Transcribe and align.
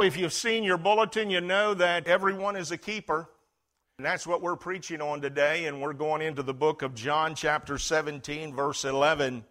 If 0.00 0.16
you've 0.16 0.32
seen 0.32 0.62
your 0.62 0.78
bulletin, 0.78 1.28
you 1.28 1.40
know 1.40 1.74
that 1.74 2.06
everyone 2.06 2.54
is 2.54 2.70
a 2.70 2.78
keeper. 2.78 3.28
And 3.98 4.06
that's 4.06 4.28
what 4.28 4.40
we're 4.40 4.54
preaching 4.54 5.00
on 5.00 5.20
today. 5.20 5.66
And 5.66 5.82
we're 5.82 5.92
going 5.92 6.22
into 6.22 6.44
the 6.44 6.54
book 6.54 6.82
of 6.82 6.94
John, 6.94 7.34
chapter 7.34 7.78
17, 7.78 8.54
verse 8.54 8.84
11. 8.84 9.44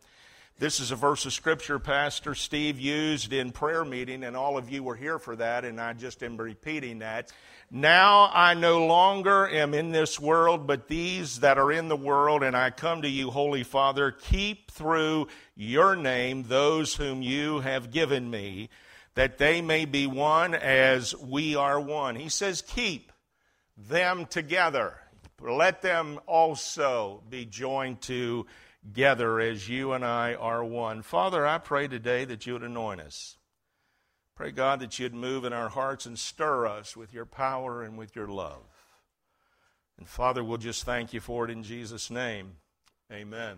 This 0.57 0.79
is 0.79 0.91
a 0.91 0.96
verse 0.96 1.25
of 1.25 1.33
scripture 1.33 1.79
Pastor 1.79 2.33
Steve 2.33 2.79
used 2.79 3.33
in 3.33 3.52
prayer 3.52 3.83
meeting, 3.83 4.23
and 4.23 4.38
all 4.38 4.57
of 4.57 4.70
you 4.70 4.83
were 4.83 4.96
here 4.96 5.20
for 5.20 5.36
that, 5.36 5.65
and 5.65 5.81
I 5.81 5.91
just 5.91 6.23
am 6.23 6.38
repeating 6.38 7.00
that. 7.00 7.34
Now 7.70 8.32
I 8.34 8.54
no 8.54 8.86
longer 8.86 9.50
am 9.50 9.73
in 9.73 9.91
this 9.91 10.18
world, 10.18 10.66
but 10.66 10.88
these 10.88 11.41
that 11.41 11.57
are 11.57 11.73
in 11.73 11.89
the 11.89 11.98
world, 11.98 12.41
and 12.41 12.55
I 12.55 12.70
come 12.70 13.02
to 13.02 13.09
you, 13.09 13.32
Holy 13.32 13.64
Father, 13.64 14.11
keep 14.11 14.71
through 14.71 15.27
your 15.57 15.98
name 15.98 16.43
those 16.43 16.95
whom 16.95 17.21
you 17.21 17.59
have 17.59 17.91
given 17.91 18.32
me 18.32 18.70
that 19.18 19.39
they 19.39 19.63
may 19.63 19.84
be 19.86 20.05
one 20.05 20.54
as 20.54 21.15
we 21.15 21.55
are 21.55 21.79
one. 21.79 22.15
He 22.15 22.29
says, 22.29 22.61
Keep 22.61 23.11
them 23.75 24.28
together. 24.28 24.93
Let 25.42 25.82
them 25.82 26.19
also 26.28 27.23
be 27.28 27.43
joined 27.43 28.01
together 28.01 29.39
as 29.39 29.68
you 29.68 29.93
and 29.93 30.06
I 30.06 30.36
are 30.36 30.64
one. 30.64 31.01
Father, 31.01 31.47
I 31.47 31.57
pray 31.57 31.87
today 31.87 32.25
that 32.25 32.45
you 32.45 32.53
would 32.53 32.61
anoint 32.61 33.02
us. 33.02 33.38
Pray, 34.36 34.52
God, 34.52 34.81
that 34.81 35.00
you'd 35.00 35.16
move 35.16 35.45
in 35.45 35.53
our 35.53 35.70
hearts 35.70 36.06
and 36.06 36.20
stir 36.20 36.67
us 36.67 36.95
with 36.95 37.11
your 37.11 37.25
power 37.25 37.81
and 37.81 37.97
with 37.97 38.16
your 38.16 38.28
love. 38.28 38.61
And 39.97 40.08
Father, 40.08 40.44
we'll 40.44 40.59
just 40.59 40.84
thank 40.84 41.11
you 41.11 41.22
for 41.22 41.45
it 41.45 41.50
in 41.50 41.64
Jesus' 41.64 42.11
name. 42.11 42.52
Amen. 43.11 43.58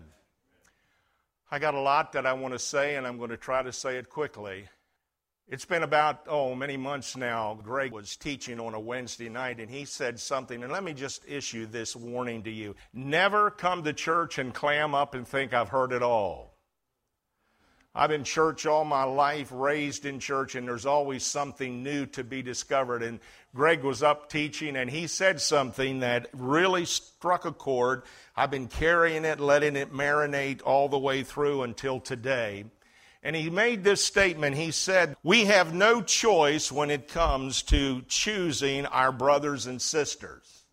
I 1.50 1.58
got 1.58 1.74
a 1.74 1.80
lot 1.80 2.12
that 2.12 2.24
I 2.24 2.32
want 2.32 2.54
to 2.54 2.58
say, 2.58 2.96
and 2.96 3.06
I'm 3.06 3.18
going 3.18 3.28
to 3.28 3.36
try 3.36 3.62
to 3.62 3.74
say 3.74 3.98
it 3.98 4.08
quickly. 4.08 4.64
It's 5.50 5.64
been 5.64 5.82
about, 5.82 6.26
oh, 6.28 6.54
many 6.54 6.76
months 6.76 7.16
now. 7.16 7.58
Greg 7.64 7.90
was 7.90 8.14
teaching 8.14 8.60
on 8.60 8.74
a 8.74 8.78
Wednesday 8.78 9.28
night 9.28 9.58
and 9.58 9.68
he 9.68 9.84
said 9.84 10.20
something, 10.20 10.62
and 10.62 10.72
let 10.72 10.84
me 10.84 10.92
just 10.92 11.22
issue 11.26 11.66
this 11.66 11.96
warning 11.96 12.44
to 12.44 12.50
you. 12.52 12.76
Never 12.94 13.50
come 13.50 13.82
to 13.82 13.92
church 13.92 14.38
and 14.38 14.54
clam 14.54 14.94
up 14.94 15.12
and 15.12 15.26
think 15.26 15.52
I've 15.52 15.70
heard 15.70 15.90
it 15.90 16.04
all. 16.04 16.54
I've 17.92 18.10
been 18.10 18.22
church 18.22 18.64
all 18.64 18.84
my 18.84 19.02
life, 19.02 19.48
raised 19.50 20.06
in 20.06 20.20
church, 20.20 20.54
and 20.54 20.68
there's 20.68 20.86
always 20.86 21.24
something 21.24 21.82
new 21.82 22.06
to 22.06 22.22
be 22.22 22.42
discovered. 22.42 23.02
And 23.02 23.18
Greg 23.52 23.82
was 23.82 24.04
up 24.04 24.30
teaching, 24.30 24.76
and 24.76 24.88
he 24.88 25.08
said 25.08 25.40
something 25.40 25.98
that 25.98 26.28
really 26.32 26.84
struck 26.84 27.44
a 27.44 27.50
chord. 27.50 28.04
I've 28.36 28.52
been 28.52 28.68
carrying 28.68 29.24
it, 29.24 29.40
letting 29.40 29.74
it 29.74 29.92
marinate 29.92 30.60
all 30.64 30.88
the 30.88 31.00
way 31.00 31.24
through 31.24 31.64
until 31.64 31.98
today. 31.98 32.66
And 33.22 33.36
he 33.36 33.50
made 33.50 33.84
this 33.84 34.02
statement. 34.02 34.56
He 34.56 34.70
said, 34.70 35.16
We 35.22 35.44
have 35.44 35.74
no 35.74 36.00
choice 36.00 36.72
when 36.72 36.90
it 36.90 37.08
comes 37.08 37.62
to 37.64 38.02
choosing 38.08 38.86
our 38.86 39.12
brothers 39.12 39.66
and 39.66 39.80
sisters. 39.80 40.64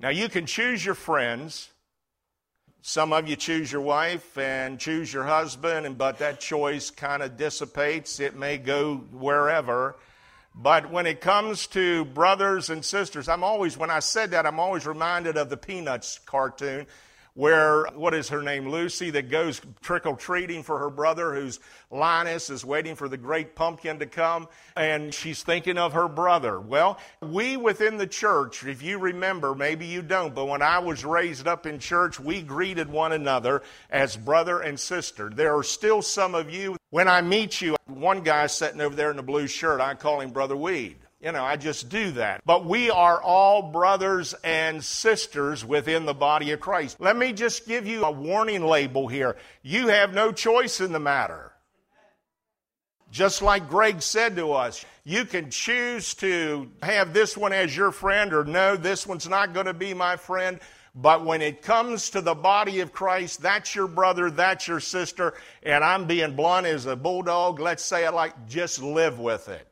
Now, 0.00 0.08
you 0.08 0.28
can 0.28 0.46
choose 0.46 0.84
your 0.84 0.94
friends. 0.94 1.70
Some 2.80 3.12
of 3.12 3.28
you 3.28 3.36
choose 3.36 3.70
your 3.70 3.82
wife 3.82 4.38
and 4.38 4.78
choose 4.78 5.12
your 5.12 5.24
husband, 5.24 5.84
and, 5.84 5.98
but 5.98 6.18
that 6.20 6.40
choice 6.40 6.90
kind 6.90 7.22
of 7.22 7.36
dissipates. 7.36 8.18
It 8.18 8.34
may 8.34 8.56
go 8.56 8.96
wherever. 9.12 9.96
But 10.54 10.90
when 10.90 11.06
it 11.06 11.20
comes 11.20 11.66
to 11.68 12.04
brothers 12.06 12.70
and 12.70 12.84
sisters, 12.84 13.28
I'm 13.28 13.44
always, 13.44 13.76
when 13.76 13.90
I 13.90 13.98
said 13.98 14.30
that, 14.30 14.46
I'm 14.46 14.58
always 14.58 14.86
reminded 14.86 15.36
of 15.36 15.50
the 15.50 15.56
Peanuts 15.56 16.18
cartoon 16.24 16.86
where, 17.38 17.84
what 17.94 18.14
is 18.14 18.30
her 18.30 18.42
name, 18.42 18.68
Lucy, 18.68 19.10
that 19.10 19.30
goes 19.30 19.60
trick 19.80 20.06
or 20.06 20.16
treating 20.16 20.64
for 20.64 20.76
her 20.80 20.90
brother, 20.90 21.32
who's 21.32 21.60
Linus, 21.88 22.50
is 22.50 22.64
waiting 22.64 22.96
for 22.96 23.08
the 23.08 23.16
great 23.16 23.54
pumpkin 23.54 24.00
to 24.00 24.06
come, 24.06 24.48
and 24.74 25.14
she's 25.14 25.44
thinking 25.44 25.78
of 25.78 25.92
her 25.92 26.08
brother. 26.08 26.58
Well, 26.58 26.98
we 27.22 27.56
within 27.56 27.96
the 27.96 28.08
church, 28.08 28.64
if 28.64 28.82
you 28.82 28.98
remember, 28.98 29.54
maybe 29.54 29.86
you 29.86 30.02
don't, 30.02 30.34
but 30.34 30.46
when 30.46 30.62
I 30.62 30.80
was 30.80 31.04
raised 31.04 31.46
up 31.46 31.64
in 31.64 31.78
church, 31.78 32.18
we 32.18 32.42
greeted 32.42 32.90
one 32.90 33.12
another 33.12 33.62
as 33.88 34.16
brother 34.16 34.58
and 34.58 34.78
sister. 34.78 35.30
There 35.30 35.56
are 35.56 35.62
still 35.62 36.02
some 36.02 36.34
of 36.34 36.50
you, 36.50 36.76
when 36.90 37.06
I 37.06 37.20
meet 37.20 37.60
you, 37.60 37.76
one 37.86 38.22
guy 38.22 38.48
sitting 38.48 38.80
over 38.80 38.96
there 38.96 39.12
in 39.12 39.16
the 39.16 39.22
blue 39.22 39.46
shirt, 39.46 39.80
I 39.80 39.94
call 39.94 40.22
him 40.22 40.30
Brother 40.30 40.56
Weed. 40.56 40.96
You 41.20 41.32
know, 41.32 41.44
I 41.44 41.56
just 41.56 41.88
do 41.88 42.12
that. 42.12 42.42
But 42.46 42.64
we 42.64 42.90
are 42.90 43.20
all 43.20 43.72
brothers 43.72 44.34
and 44.44 44.82
sisters 44.84 45.64
within 45.64 46.06
the 46.06 46.14
body 46.14 46.52
of 46.52 46.60
Christ. 46.60 47.00
Let 47.00 47.16
me 47.16 47.32
just 47.32 47.66
give 47.66 47.88
you 47.88 48.04
a 48.04 48.10
warning 48.10 48.64
label 48.64 49.08
here. 49.08 49.36
You 49.62 49.88
have 49.88 50.14
no 50.14 50.30
choice 50.30 50.80
in 50.80 50.92
the 50.92 51.00
matter. 51.00 51.52
Just 53.10 53.42
like 53.42 53.68
Greg 53.68 54.02
said 54.02 54.36
to 54.36 54.52
us, 54.52 54.84
you 55.02 55.24
can 55.24 55.50
choose 55.50 56.14
to 56.14 56.70
have 56.82 57.14
this 57.14 57.36
one 57.36 57.52
as 57.52 57.76
your 57.76 57.90
friend 57.90 58.32
or 58.32 58.44
no, 58.44 58.76
this 58.76 59.06
one's 59.06 59.28
not 59.28 59.54
going 59.54 59.66
to 59.66 59.74
be 59.74 59.94
my 59.94 60.16
friend. 60.16 60.60
But 60.94 61.24
when 61.24 61.42
it 61.42 61.62
comes 61.62 62.10
to 62.10 62.20
the 62.20 62.34
body 62.34 62.80
of 62.80 62.92
Christ, 62.92 63.40
that's 63.40 63.74
your 63.74 63.86
brother, 63.86 64.30
that's 64.30 64.66
your 64.66 64.80
sister, 64.80 65.34
and 65.62 65.84
I'm 65.84 66.06
being 66.06 66.34
blunt 66.34 66.66
as 66.66 66.86
a 66.86 66.96
bulldog. 66.96 67.60
Let's 67.60 67.84
say 67.84 68.04
it 68.04 68.14
like 68.14 68.48
just 68.48 68.82
live 68.82 69.18
with 69.18 69.48
it. 69.48 69.67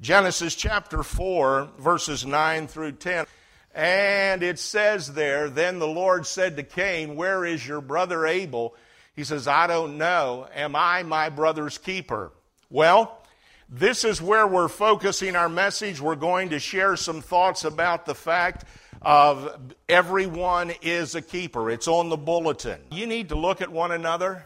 Genesis 0.00 0.54
chapter 0.54 1.02
4, 1.02 1.70
verses 1.78 2.24
9 2.24 2.68
through 2.68 2.92
10. 2.92 3.26
And 3.74 4.44
it 4.44 4.60
says 4.60 5.14
there, 5.14 5.50
Then 5.50 5.80
the 5.80 5.88
Lord 5.88 6.24
said 6.24 6.56
to 6.56 6.62
Cain, 6.62 7.16
Where 7.16 7.44
is 7.44 7.66
your 7.66 7.80
brother 7.80 8.24
Abel? 8.24 8.76
He 9.16 9.24
says, 9.24 9.48
I 9.48 9.66
don't 9.66 9.98
know. 9.98 10.46
Am 10.54 10.76
I 10.76 11.02
my 11.02 11.30
brother's 11.30 11.78
keeper? 11.78 12.30
Well, 12.70 13.20
this 13.68 14.04
is 14.04 14.22
where 14.22 14.46
we're 14.46 14.68
focusing 14.68 15.34
our 15.34 15.48
message. 15.48 16.00
We're 16.00 16.14
going 16.14 16.50
to 16.50 16.60
share 16.60 16.94
some 16.94 17.20
thoughts 17.20 17.64
about 17.64 18.06
the 18.06 18.14
fact 18.14 18.64
of 19.02 19.60
everyone 19.88 20.72
is 20.80 21.16
a 21.16 21.22
keeper. 21.22 21.70
It's 21.70 21.88
on 21.88 22.08
the 22.08 22.16
bulletin. 22.16 22.80
You 22.92 23.06
need 23.08 23.30
to 23.30 23.34
look 23.34 23.60
at 23.60 23.72
one 23.72 23.90
another 23.90 24.44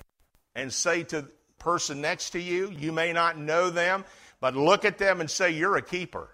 and 0.55 0.73
say 0.73 1.03
to 1.05 1.23
the 1.23 1.31
person 1.59 2.01
next 2.01 2.31
to 2.31 2.41
you, 2.41 2.71
you 2.71 2.91
may 2.91 3.13
not 3.13 3.39
know 3.39 3.71
them, 3.71 4.05
but 4.43 4.57
look 4.57 4.85
at 4.85 4.99
them 4.99 5.21
and 5.21 5.31
say, 5.31 5.53
You're 5.53 5.77
a 5.77 5.83
keeper. 5.83 6.29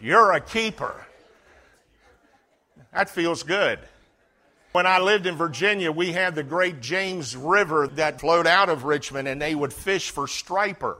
You're 0.00 0.32
a 0.32 0.40
keeper. 0.40 1.06
That 2.92 3.08
feels 3.08 3.44
good. 3.44 3.78
When 4.72 4.86
I 4.86 4.98
lived 4.98 5.26
in 5.26 5.36
Virginia, 5.36 5.92
we 5.92 6.10
had 6.10 6.34
the 6.34 6.42
great 6.42 6.80
James 6.80 7.36
River 7.36 7.86
that 7.94 8.20
flowed 8.20 8.48
out 8.48 8.68
of 8.68 8.82
Richmond, 8.82 9.28
and 9.28 9.40
they 9.40 9.54
would 9.54 9.72
fish 9.72 10.10
for 10.10 10.26
striper. 10.26 10.98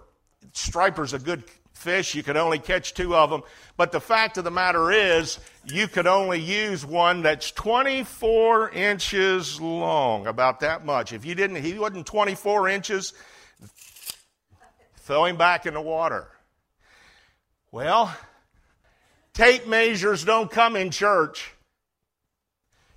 Striper's 0.52 1.12
a 1.12 1.18
good 1.18 1.42
fish. 1.80 2.14
You 2.14 2.22
could 2.22 2.36
only 2.36 2.58
catch 2.58 2.94
two 2.94 3.16
of 3.16 3.30
them. 3.30 3.42
But 3.76 3.92
the 3.92 4.00
fact 4.00 4.38
of 4.38 4.44
the 4.44 4.50
matter 4.50 4.92
is, 4.92 5.38
you 5.64 5.88
could 5.88 6.06
only 6.06 6.40
use 6.40 6.84
one 6.84 7.22
that's 7.22 7.50
24 7.52 8.70
inches 8.70 9.60
long, 9.60 10.26
about 10.26 10.60
that 10.60 10.84
much. 10.84 11.12
If 11.12 11.24
you 11.24 11.34
didn't, 11.34 11.62
he 11.62 11.78
wasn't 11.78 12.06
24 12.06 12.68
inches, 12.68 13.12
Throw 15.10 15.24
him 15.24 15.36
back 15.36 15.66
in 15.66 15.74
the 15.74 15.80
water. 15.80 16.28
Well, 17.72 18.14
tape 19.34 19.66
measures 19.66 20.24
don't 20.24 20.48
come 20.48 20.76
in 20.76 20.92
church. 20.92 21.52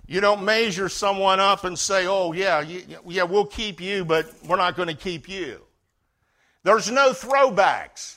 You 0.06 0.20
don't 0.20 0.44
measure 0.44 0.88
someone 0.88 1.40
up 1.40 1.64
and 1.64 1.76
say, 1.76 2.06
oh, 2.06 2.32
yeah, 2.32 2.60
yeah, 3.04 3.24
we'll 3.24 3.46
keep 3.46 3.80
you, 3.80 4.04
but 4.04 4.32
we're 4.46 4.58
not 4.58 4.76
going 4.76 4.86
to 4.86 4.94
keep 4.94 5.28
you. 5.28 5.60
There's 6.62 6.88
no 6.88 7.10
throwbacks. 7.10 8.14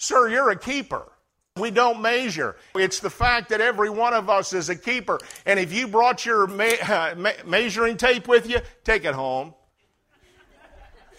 Sir, 0.00 0.30
you're 0.30 0.48
a 0.48 0.58
keeper. 0.58 1.12
We 1.56 1.70
don't 1.70 2.00
measure. 2.00 2.56
It's 2.74 3.00
the 3.00 3.10
fact 3.10 3.50
that 3.50 3.60
every 3.60 3.90
one 3.90 4.14
of 4.14 4.30
us 4.30 4.54
is 4.54 4.70
a 4.70 4.74
keeper. 4.74 5.20
And 5.44 5.60
if 5.60 5.74
you 5.74 5.86
brought 5.86 6.24
your 6.24 6.50
uh, 6.88 7.32
measuring 7.44 7.98
tape 7.98 8.26
with 8.26 8.48
you, 8.48 8.60
take 8.82 9.04
it 9.04 9.14
home. 9.14 9.54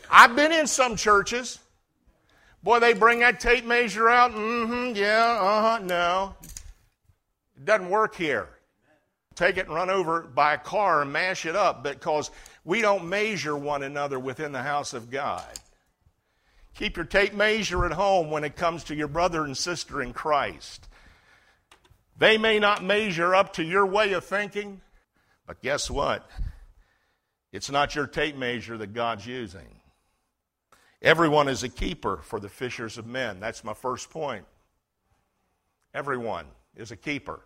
I've 0.10 0.36
been 0.36 0.52
in 0.52 0.66
some 0.66 0.96
churches. 0.96 1.60
Boy, 2.64 2.80
they 2.80 2.94
bring 2.94 3.20
that 3.20 3.40
tape 3.40 3.66
measure 3.66 4.10
out. 4.10 4.32
Mm-hmm, 4.32 4.96
yeah, 4.96 5.38
uh-huh, 5.40 5.80
no. 5.84 6.36
It 7.56 7.66
doesn't 7.66 7.90
work 7.90 8.16
here. 8.16 8.50
Take 9.36 9.58
it 9.58 9.68
and 9.68 9.76
run 9.76 9.92
over 9.92 10.22
by 10.22 10.56
a 10.56 10.58
car 10.58 11.04
and 11.04 11.14
mash 11.14 11.46
it 11.46 11.56
up 11.56 11.84
because 11.84 12.32
we 12.66 12.82
don't 12.82 13.08
measure 13.08 13.56
one 13.56 13.84
another 13.84 14.20
within 14.20 14.52
the 14.52 14.64
house 14.64 14.94
of 14.94 15.12
God. 15.12 15.46
Keep 16.76 16.98
your 16.98 17.06
tape 17.06 17.34
measure 17.34 17.86
at 17.86 17.92
home 17.92 18.32
when 18.32 18.44
it 18.44 18.56
comes 18.56 18.84
to 18.86 18.96
your 18.96 19.08
brother 19.08 19.44
and 19.44 19.58
sister 19.58 20.02
in 20.02 20.14
Christ. 20.14 20.88
They 22.18 22.38
may 22.38 22.60
not 22.60 22.84
measure 22.84 23.36
up 23.36 23.54
to 23.54 23.64
your 23.64 23.86
way 23.86 24.14
of 24.14 24.24
thinking, 24.24 24.82
but 25.48 25.62
guess 25.62 25.90
what? 25.90 26.30
It's 27.52 27.70
not 27.70 27.96
your 27.96 28.08
tape 28.08 28.38
measure 28.38 28.78
that 28.78 28.94
God's 28.94 29.26
using. 29.26 29.82
Everyone 31.02 31.48
is 31.48 31.64
a 31.64 31.70
keeper 31.70 32.18
for 32.24 32.40
the 32.40 32.48
fishers 32.48 32.98
of 32.98 33.08
men. 33.08 33.40
That's 33.40 33.64
my 33.64 33.74
first 33.74 34.10
point. 34.10 34.46
Everyone 35.94 36.46
is 36.76 36.92
a 36.92 36.96
keeper. 36.96 37.42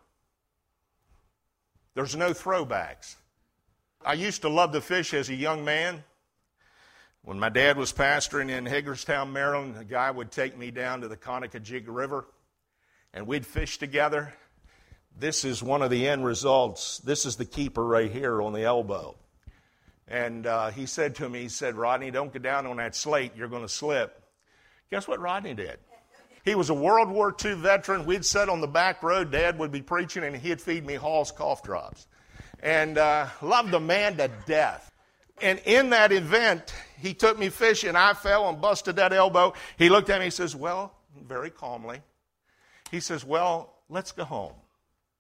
There's 1.96 2.16
no 2.16 2.32
throwbacks. 2.32 3.16
I 4.06 4.14
used 4.14 4.42
to 4.42 4.50
love 4.50 4.74
to 4.74 4.82
fish 4.82 5.14
as 5.14 5.30
a 5.30 5.36
young 5.36 5.64
man. 5.64 6.04
When 7.26 7.40
my 7.40 7.50
dad 7.50 7.76
was 7.76 7.92
pastoring 7.92 8.52
in 8.52 8.68
Hagerstown, 8.68 9.34
Maryland, 9.34 9.76
a 9.80 9.84
guy 9.84 10.12
would 10.12 10.30
take 10.30 10.56
me 10.56 10.70
down 10.70 11.02
to 11.02 11.08
the 11.08 11.18
Conococheague 11.18 11.88
River 11.88 12.28
and 13.16 13.26
we'd 13.26 13.48
fish 13.48 13.80
together. 13.80 14.32
This 15.18 15.44
is 15.44 15.64
one 15.64 15.82
of 15.82 15.90
the 15.90 16.08
end 16.08 16.24
results. 16.24 17.00
This 17.00 17.26
is 17.26 17.36
the 17.36 17.46
keeper 17.46 17.84
right 17.84 18.12
here 18.12 18.44
on 18.44 18.54
the 18.54 18.62
elbow. 18.62 19.16
And 20.08 20.46
uh, 20.46 20.70
he 20.70 20.86
said 20.86 21.16
to 21.16 21.28
me, 21.28 21.42
he 21.42 21.50
said, 21.50 21.74
Rodney, 21.74 22.12
don't 22.12 22.32
get 22.32 22.44
down 22.44 22.68
on 22.68 22.78
that 22.78 22.96
slate. 22.96 23.32
You're 23.36 23.48
going 23.48 23.64
to 23.64 23.70
slip. 23.70 24.22
Guess 24.92 25.08
what 25.08 25.20
Rodney 25.20 25.56
did? 25.56 25.80
He 26.44 26.54
was 26.54 26.70
a 26.70 26.76
World 26.76 27.10
War 27.10 27.36
II 27.44 27.56
veteran. 27.56 28.06
We'd 28.06 28.24
sit 28.24 28.50
on 28.50 28.62
the 28.62 28.68
back 28.68 29.02
road. 29.02 29.32
Dad 29.32 29.58
would 29.58 29.72
be 29.72 29.82
preaching, 29.82 30.24
and 30.24 30.36
he'd 30.36 30.62
feed 30.62 30.86
me 30.86 30.94
Hall's 30.94 31.32
cough 31.32 31.64
drops. 31.64 32.06
And 32.62 33.00
uh, 33.00 33.30
loved 33.42 33.72
the 33.72 33.80
man 33.80 34.16
to 34.18 34.30
death. 34.46 34.92
And 35.42 35.60
in 35.66 35.90
that 35.90 36.12
event, 36.12 36.74
he 36.98 37.14
took 37.14 37.38
me 37.38 37.50
fishing. 37.50 37.96
I 37.96 38.14
fell 38.14 38.48
and 38.48 38.62
busted 38.62 38.96
that 38.96 39.12
elbow. 39.12 39.54
He 39.78 39.90
looked 39.90 40.10
at 40.10 40.20
me. 40.20 40.26
He 40.26 40.32
says, 40.32 40.56
"Well," 40.56 40.96
very 41.22 41.50
calmly. 41.50 42.02
He 42.90 43.00
says, 43.00 43.26
"Well, 43.26 43.74
let's 43.90 44.12
go 44.12 44.24
home." 44.24 44.54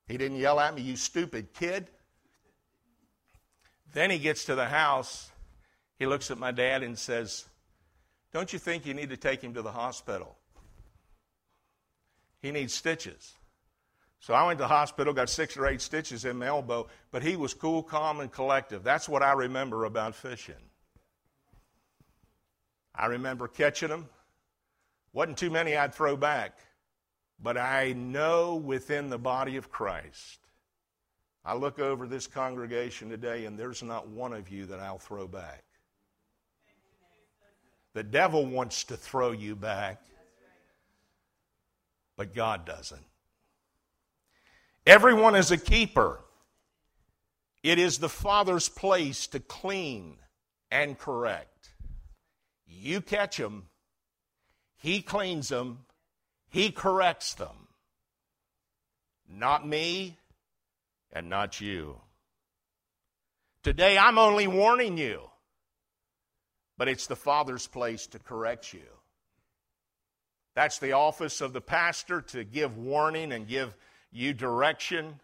He 0.08 0.18
didn't 0.18 0.38
yell 0.38 0.60
at 0.60 0.74
me, 0.74 0.82
"You 0.82 0.96
stupid 0.96 1.54
kid." 1.54 1.90
Then 3.96 4.12
he 4.12 4.20
gets 4.20 4.44
to 4.46 4.56
the 4.56 4.66
house. 4.66 5.32
He 5.98 6.06
looks 6.06 6.30
at 6.30 6.38
my 6.38 6.52
dad 6.52 6.84
and 6.84 7.00
says, 7.00 7.46
Don't 8.34 8.52
you 8.52 8.60
think 8.60 8.86
you 8.86 8.94
need 8.94 9.10
to 9.10 9.18
take 9.18 9.42
him 9.42 9.54
to 9.54 9.62
the 9.62 9.72
hospital? 9.72 10.38
He 12.42 12.52
needs 12.52 12.74
stitches. 12.74 13.34
So 14.25 14.33
I 14.33 14.44
went 14.44 14.57
to 14.57 14.63
the 14.63 14.69
hospital, 14.69 15.13
got 15.13 15.30
six 15.30 15.56
or 15.56 15.68
eight 15.68 15.81
stitches 15.81 16.25
in 16.25 16.39
my 16.39 16.48
elbow, 16.48 16.88
but 17.12 17.22
he 17.22 17.36
was 17.36 17.54
cool, 17.54 17.83
calm, 17.83 18.22
and 18.22 18.31
collective. 18.31 18.83
That's 18.83 19.07
what 19.07 19.22
I 19.22 19.33
remember 19.33 19.86
about 19.86 20.16
fishing. 20.16 20.56
I 22.95 23.06
remember 23.06 23.48
catching 23.48 23.89
them. 23.89 24.10
Wasn't 25.13 25.38
too 25.38 25.51
many 25.51 25.77
I'd 25.77 25.94
throw 25.94 26.18
back. 26.18 26.57
But 27.39 27.56
I 27.56 27.94
know 27.94 28.56
within 28.56 29.12
the 29.12 29.19
body 29.19 29.57
of 29.57 29.69
Christ, 29.69 30.39
I 31.45 31.54
look 31.54 31.78
over 31.78 32.07
this 32.07 32.25
congregation 32.25 33.10
today 33.10 33.45
and 33.45 33.60
there's 33.60 33.83
not 33.83 34.07
one 34.07 34.33
of 34.33 34.50
you 34.50 34.66
that 34.66 34.80
I'll 34.80 34.98
throw 34.98 35.28
back. 35.28 35.63
The 37.94 38.01
devil 38.01 38.44
wants 38.44 38.86
to 38.86 38.98
throw 38.98 39.33
you 39.33 39.56
back, 39.56 40.01
but 42.18 42.33
God 42.33 42.66
doesn't. 42.66 43.06
Everyone 44.86 45.36
is 45.36 45.50
a 45.50 45.58
keeper. 45.58 46.20
It 47.64 47.80
is 47.80 47.98
the 47.98 48.10
Father's 48.10 48.70
place 48.70 49.26
to 49.28 49.40
clean 49.40 50.18
and 50.70 50.98
correct. 50.98 51.72
You 52.68 53.02
catch 53.02 53.38
them, 53.38 53.68
He 54.78 55.02
cleans 55.02 55.50
them, 55.50 55.80
He 56.50 56.70
corrects 56.70 57.34
them. 57.34 57.68
Not 59.28 59.68
me 59.68 60.18
and 61.12 61.30
not 61.30 61.60
you. 61.60 62.00
Today, 63.64 63.98
I'm 63.98 64.20
only 64.20 64.48
warning 64.48 65.00
you, 65.00 65.22
but 66.78 66.88
it's 66.88 67.08
the 67.08 67.16
Father's 67.16 67.66
place 67.66 68.06
to 68.08 68.20
correct 68.20 68.72
you. 68.72 68.86
That's 70.54 70.78
the 70.78 70.92
office 70.92 71.42
of 71.42 71.54
the 71.54 71.62
pastor 71.62 72.22
to 72.22 72.44
give 72.44 72.78
warning 72.78 73.31
and 73.31 73.48
give 73.48 73.76
you 74.16 74.34
direction, 74.34 75.20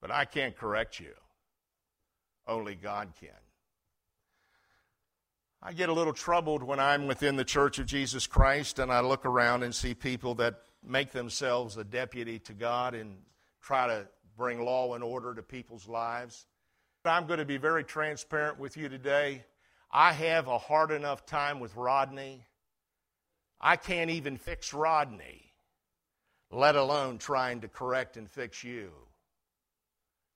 but 0.00 0.10
I 0.10 0.26
can't 0.26 0.56
correct 0.56 1.00
you. 1.00 1.14
Only 2.46 2.74
God 2.74 3.08
can. 3.18 3.30
I 5.62 5.72
get 5.72 5.88
a 5.88 5.92
little 5.92 6.12
troubled 6.12 6.62
when 6.62 6.78
I'm 6.78 7.06
within 7.06 7.36
the 7.36 7.44
Church 7.44 7.78
of 7.78 7.86
Jesus 7.86 8.26
Christ 8.26 8.78
and 8.80 8.92
I 8.92 9.00
look 9.00 9.24
around 9.24 9.62
and 9.62 9.74
see 9.74 9.94
people 9.94 10.34
that 10.34 10.56
make 10.84 11.12
themselves 11.12 11.76
a 11.76 11.84
deputy 11.84 12.38
to 12.40 12.52
God 12.52 12.94
and 12.94 13.16
try 13.62 13.86
to 13.86 14.06
bring 14.36 14.62
law 14.62 14.94
and 14.94 15.02
order 15.02 15.34
to 15.34 15.42
people's 15.42 15.88
lives. 15.88 16.46
I'm 17.04 17.26
going 17.26 17.38
to 17.38 17.44
be 17.44 17.56
very 17.56 17.84
transparent 17.84 18.58
with 18.58 18.76
you 18.76 18.88
today. 18.88 19.44
I 19.90 20.12
have 20.12 20.48
a 20.48 20.58
hard 20.58 20.90
enough 20.90 21.24
time 21.24 21.60
with 21.60 21.74
Rodney. 21.76 22.44
I 23.60 23.76
can't 23.76 24.10
even 24.10 24.36
fix 24.36 24.74
Rodney 24.74 25.51
let 26.52 26.76
alone 26.76 27.18
trying 27.18 27.62
to 27.62 27.68
correct 27.68 28.16
and 28.16 28.30
fix 28.30 28.62
you. 28.62 28.92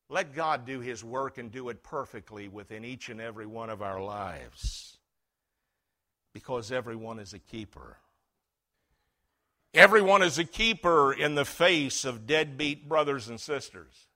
Let 0.09 0.35
God 0.35 0.65
do 0.65 0.81
His 0.81 1.05
work 1.05 1.37
and 1.37 1.53
do 1.53 1.69
it 1.69 1.83
perfectly 1.83 2.49
within 2.49 2.85
each 2.85 3.09
and 3.09 3.21
every 3.21 3.47
one 3.47 3.71
of 3.71 3.83
our 3.83 4.03
lives 4.03 4.97
because 6.33 6.73
everyone 6.73 7.19
is 7.19 7.35
a 7.35 7.39
keeper. 7.39 7.99
Everyone 9.75 10.23
is 10.23 10.39
a 10.39 10.45
keeper 10.45 11.13
in 11.13 11.35
the 11.35 11.45
face 11.45 12.05
of 12.05 12.27
deadbeat 12.27 12.89
brothers 12.89 13.29
and 13.29 13.39
sisters. 13.39 14.07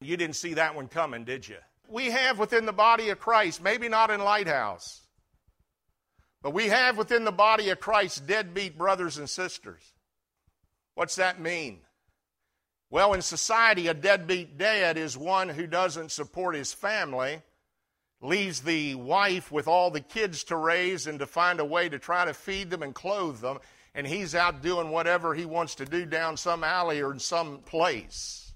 You 0.00 0.16
didn't 0.16 0.36
see 0.36 0.54
that 0.54 0.74
one 0.74 0.88
coming, 0.88 1.24
did 1.24 1.46
you? 1.46 1.58
We 1.88 2.06
have 2.06 2.38
within 2.38 2.66
the 2.66 2.72
body 2.72 3.10
of 3.10 3.20
Christ, 3.20 3.62
maybe 3.62 3.88
not 3.88 4.10
in 4.10 4.20
Lighthouse, 4.20 5.02
but 6.42 6.54
we 6.54 6.68
have 6.68 6.96
within 6.96 7.24
the 7.24 7.32
body 7.32 7.68
of 7.68 7.78
Christ 7.78 8.26
deadbeat 8.26 8.78
brothers 8.78 9.18
and 9.18 9.28
sisters. 9.28 9.92
What's 10.94 11.16
that 11.16 11.40
mean? 11.40 11.80
Well, 12.90 13.14
in 13.14 13.22
society, 13.22 13.86
a 13.86 13.94
deadbeat 13.94 14.58
dad 14.58 14.96
is 14.98 15.16
one 15.16 15.48
who 15.48 15.66
doesn't 15.66 16.10
support 16.10 16.56
his 16.56 16.72
family, 16.72 17.42
leaves 18.20 18.62
the 18.62 18.96
wife 18.96 19.52
with 19.52 19.68
all 19.68 19.90
the 19.90 20.00
kids 20.00 20.44
to 20.44 20.56
raise 20.56 21.06
and 21.06 21.20
to 21.20 21.26
find 21.26 21.60
a 21.60 21.64
way 21.64 21.88
to 21.88 21.98
try 21.98 22.24
to 22.24 22.34
feed 22.34 22.70
them 22.70 22.82
and 22.82 22.94
clothe 22.94 23.40
them, 23.40 23.58
and 23.94 24.06
he's 24.06 24.34
out 24.34 24.60
doing 24.60 24.90
whatever 24.90 25.34
he 25.34 25.44
wants 25.44 25.76
to 25.76 25.84
do 25.84 26.04
down 26.04 26.36
some 26.36 26.64
alley 26.64 27.00
or 27.00 27.12
in 27.12 27.20
some 27.20 27.58
place. 27.58 28.52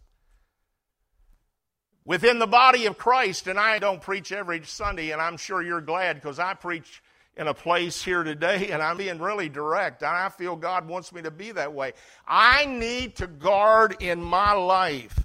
Within 2.05 2.41
the 2.41 2.47
body 2.47 2.87
of 2.87 2.99
Christ, 2.99 3.47
and 3.47 3.59
I 3.59 3.79
don't 3.79 4.03
preach 4.03 4.33
every 4.33 4.63
Sunday, 4.65 5.13
and 5.13 5.23
I'm 5.23 5.37
sure 5.37 5.63
you're 5.63 5.81
glad 5.81 6.17
because 6.17 6.39
I 6.39 6.55
preach 6.55 7.03
in 7.37 7.49
a 7.49 7.55
place 7.55 8.03
here 8.03 8.23
today, 8.23 8.71
and 8.71 8.83
I'm 8.83 8.97
being 8.97 9.19
really 9.19 9.49
direct, 9.49 10.03
and 10.03 10.11
I 10.11 10.29
feel 10.29 10.57
God 10.57 10.87
wants 10.87 11.13
me 11.13 11.23
to 11.23 11.31
be 11.31 11.53
that 11.53 11.73
way. 11.73 11.93
I 12.27 12.67
need 12.67 13.17
to 13.17 13.27
guard 13.27 13.97
in 14.01 14.23
my 14.23 14.53
life, 14.53 15.19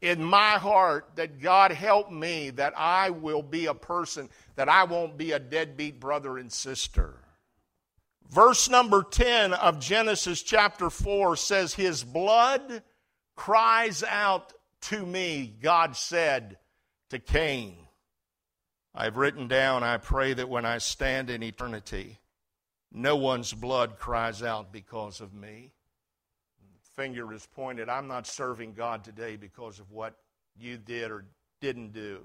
in 0.00 0.22
my 0.22 0.52
heart, 0.52 1.10
that 1.16 1.40
God 1.40 1.72
help 1.72 2.10
me 2.10 2.50
that 2.50 2.74
I 2.76 3.10
will 3.10 3.42
be 3.42 3.66
a 3.66 3.74
person, 3.74 4.28
that 4.56 4.68
I 4.68 4.84
won't 4.84 5.16
be 5.16 5.32
a 5.32 5.38
deadbeat 5.38 6.00
brother 6.00 6.36
and 6.36 6.52
sister. 6.52 7.14
Verse 8.30 8.68
number 8.68 9.02
10 9.02 9.52
of 9.52 9.80
Genesis 9.80 10.42
chapter 10.42 10.90
4 10.90 11.36
says, 11.36 11.74
His 11.74 12.02
blood 12.02 12.82
cries 13.36 14.02
out 14.02 14.52
to 14.82 15.06
me, 15.06 15.54
God 15.62 15.96
said 15.96 16.58
to 17.10 17.18
Cain. 17.18 17.83
I've 18.94 19.16
written 19.16 19.48
down, 19.48 19.82
I 19.82 19.96
pray 19.96 20.34
that 20.34 20.48
when 20.48 20.64
I 20.64 20.78
stand 20.78 21.28
in 21.28 21.42
eternity, 21.42 22.18
no 22.92 23.16
one's 23.16 23.52
blood 23.52 23.98
cries 23.98 24.42
out 24.42 24.72
because 24.72 25.20
of 25.20 25.34
me. 25.34 25.72
Finger 26.94 27.32
is 27.32 27.44
pointed. 27.56 27.88
I'm 27.88 28.06
not 28.06 28.26
serving 28.26 28.74
God 28.74 29.02
today 29.02 29.34
because 29.34 29.80
of 29.80 29.90
what 29.90 30.16
you 30.56 30.78
did 30.78 31.10
or 31.10 31.24
didn't 31.60 31.92
do. 31.92 32.20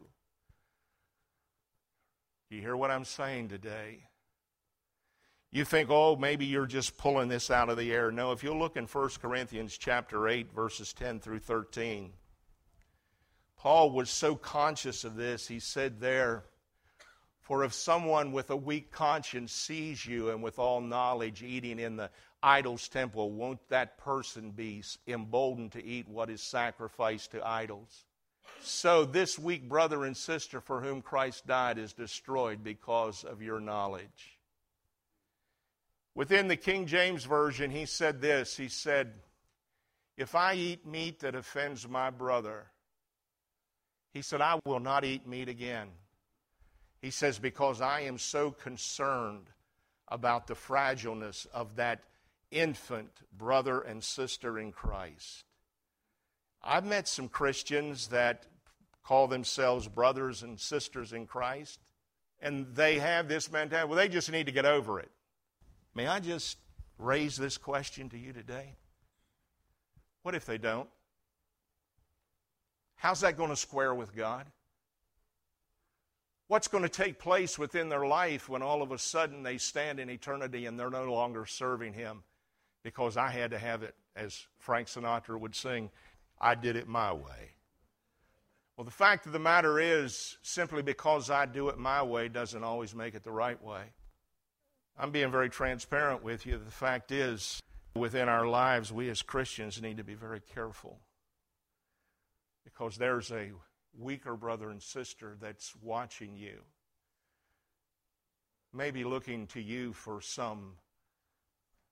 You 2.51 2.61
hear 2.61 2.77
what 2.77 2.91
I'm 2.91 3.05
saying 3.05 3.47
today? 3.49 4.03
You 5.51 5.65
think, 5.65 5.89
oh, 5.89 6.15
maybe 6.15 6.45
you're 6.45 6.67
just 6.67 6.97
pulling 6.97 7.29
this 7.29 7.49
out 7.49 7.69
of 7.69 7.77
the 7.77 7.91
air. 7.91 8.11
No, 8.11 8.31
if 8.31 8.43
you 8.43 8.53
look 8.53 8.77
in 8.77 8.85
1 8.85 9.09
Corinthians 9.19 9.75
chapter 9.75 10.27
8, 10.27 10.53
verses 10.53 10.93
10 10.93 11.19
through 11.19 11.39
13, 11.39 12.13
Paul 13.57 13.89
was 13.89 14.11
so 14.11 14.35
conscious 14.35 15.03
of 15.03 15.15
this, 15.15 15.47
he 15.47 15.59
said 15.59 15.99
there, 15.99 16.45
for 17.49 17.63
if 17.63 17.73
someone 17.73 18.31
with 18.31 18.51
a 18.51 18.55
weak 18.55 18.91
conscience 18.91 19.51
sees 19.51 20.05
you 20.05 20.29
and 20.29 20.43
with 20.43 20.59
all 20.59 20.81
knowledge 20.81 21.41
eating 21.41 21.79
in 21.79 21.95
the 21.95 22.11
idol's 22.43 22.87
temple, 22.87 23.31
won't 23.31 23.59
that 23.69 23.97
person 23.97 24.51
be 24.51 24.83
emboldened 25.07 25.71
to 25.71 25.83
eat 25.83 26.07
what 26.07 26.29
is 26.29 26.43
sacrificed 26.43 27.31
to 27.31 27.43
idols? 27.43 28.05
So, 28.61 29.03
this 29.03 29.39
weak 29.39 29.67
brother 29.67 30.05
and 30.05 30.15
sister 30.15 30.61
for 30.61 30.79
whom 30.79 31.01
Christ 31.01 31.47
died 31.47 31.79
is 31.79 31.91
destroyed 31.91 32.63
because 32.63 33.23
of 33.23 33.41
your 33.41 33.59
knowledge. 33.59 34.37
Within 36.13 36.49
the 36.49 36.55
King 36.55 36.85
James 36.85 37.25
Version, 37.25 37.71
he 37.71 37.87
said 37.87 38.21
this 38.21 38.57
He 38.57 38.67
said, 38.67 39.11
If 40.17 40.35
I 40.35 40.53
eat 40.53 40.85
meat 40.85 41.21
that 41.21 41.33
offends 41.33 41.89
my 41.89 42.11
brother, 42.11 42.67
he 44.13 44.21
said, 44.21 44.39
I 44.39 44.59
will 44.67 44.79
not 44.79 45.03
eat 45.03 45.25
meat 45.25 45.49
again. 45.49 45.87
He 47.01 47.11
says, 47.11 47.39
Because 47.39 47.81
I 47.81 48.01
am 48.01 48.17
so 48.17 48.51
concerned 48.51 49.47
about 50.07 50.47
the 50.47 50.55
fragileness 50.55 51.47
of 51.53 51.75
that 51.75 52.03
infant 52.51 53.11
brother 53.37 53.79
and 53.79 54.03
sister 54.03 54.57
in 54.59 54.71
Christ. 54.71 55.45
I've 56.63 56.85
met 56.85 57.07
some 57.07 57.29
Christians 57.29 58.07
that 58.07 58.45
call 59.03 59.27
themselves 59.27 59.87
brothers 59.87 60.43
and 60.43 60.59
sisters 60.59 61.13
in 61.13 61.25
Christ, 61.25 61.79
and 62.41 62.75
they 62.75 62.99
have 62.99 63.27
this 63.27 63.51
mentality, 63.51 63.87
well, 63.87 63.97
they 63.97 64.09
just 64.09 64.31
need 64.31 64.47
to 64.47 64.51
get 64.51 64.65
over 64.65 64.99
it. 64.99 65.09
May 65.95 66.07
I 66.07 66.19
just 66.19 66.57
raise 66.97 67.37
this 67.37 67.57
question 67.57 68.09
to 68.09 68.17
you 68.17 68.33
today? 68.33 68.75
What 70.23 70.35
if 70.35 70.45
they 70.45 70.57
don't? 70.57 70.89
How's 72.95 73.21
that 73.21 73.37
going 73.37 73.49
to 73.49 73.55
square 73.55 73.95
with 73.95 74.15
God? 74.15 74.45
What's 76.49 76.67
going 76.67 76.81
to 76.81 76.89
take 76.89 77.19
place 77.19 77.59
within 77.59 77.89
their 77.89 78.07
life 78.07 78.49
when 78.49 78.63
all 78.63 78.81
of 78.81 78.91
a 78.91 78.97
sudden 78.97 79.43
they 79.43 79.59
stand 79.59 79.99
in 79.99 80.09
eternity 80.09 80.65
and 80.65 80.79
they're 80.79 80.89
no 80.89 81.13
longer 81.13 81.45
serving 81.45 81.93
Him 81.93 82.23
because 82.81 83.17
I 83.17 83.29
had 83.29 83.51
to 83.51 83.59
have 83.59 83.83
it, 83.83 83.93
as 84.15 84.47
Frank 84.57 84.87
Sinatra 84.87 85.39
would 85.39 85.53
sing, 85.53 85.91
I 86.41 86.55
did 86.55 86.75
it 86.75 86.87
my 86.87 87.13
way. 87.13 87.53
Well, 88.75 88.83
the 88.83 88.89
fact 88.89 89.27
of 89.27 89.31
the 89.31 89.37
matter 89.37 89.79
is, 89.79 90.39
simply 90.41 90.81
because 90.81 91.29
I 91.29 91.45
do 91.45 91.69
it 91.69 91.77
my 91.77 92.01
way 92.01 92.29
doesn't 92.29 92.63
always 92.63 92.95
make 92.95 93.13
it 93.13 93.21
the 93.21 93.31
right 93.31 93.61
way. 93.61 93.83
I'm 94.97 95.11
being 95.11 95.29
very 95.29 95.51
transparent 95.51 96.23
with 96.23 96.47
you. 96.47 96.57
The 96.57 96.71
fact 96.71 97.11
is, 97.11 97.61
within 97.95 98.27
our 98.27 98.47
lives, 98.47 98.91
we 98.91 99.07
as 99.11 99.21
Christians 99.21 99.79
need 99.83 99.97
to 99.97 100.03
be 100.03 100.15
very 100.15 100.41
careful 100.55 100.97
because 102.63 102.97
there's 102.97 103.31
a 103.31 103.51
weaker 103.97 104.35
brother 104.35 104.69
and 104.69 104.81
sister 104.81 105.35
that's 105.39 105.73
watching 105.81 106.35
you, 106.35 106.59
maybe 108.73 109.03
looking 109.03 109.47
to 109.47 109.61
you 109.61 109.93
for 109.93 110.21
some 110.21 110.73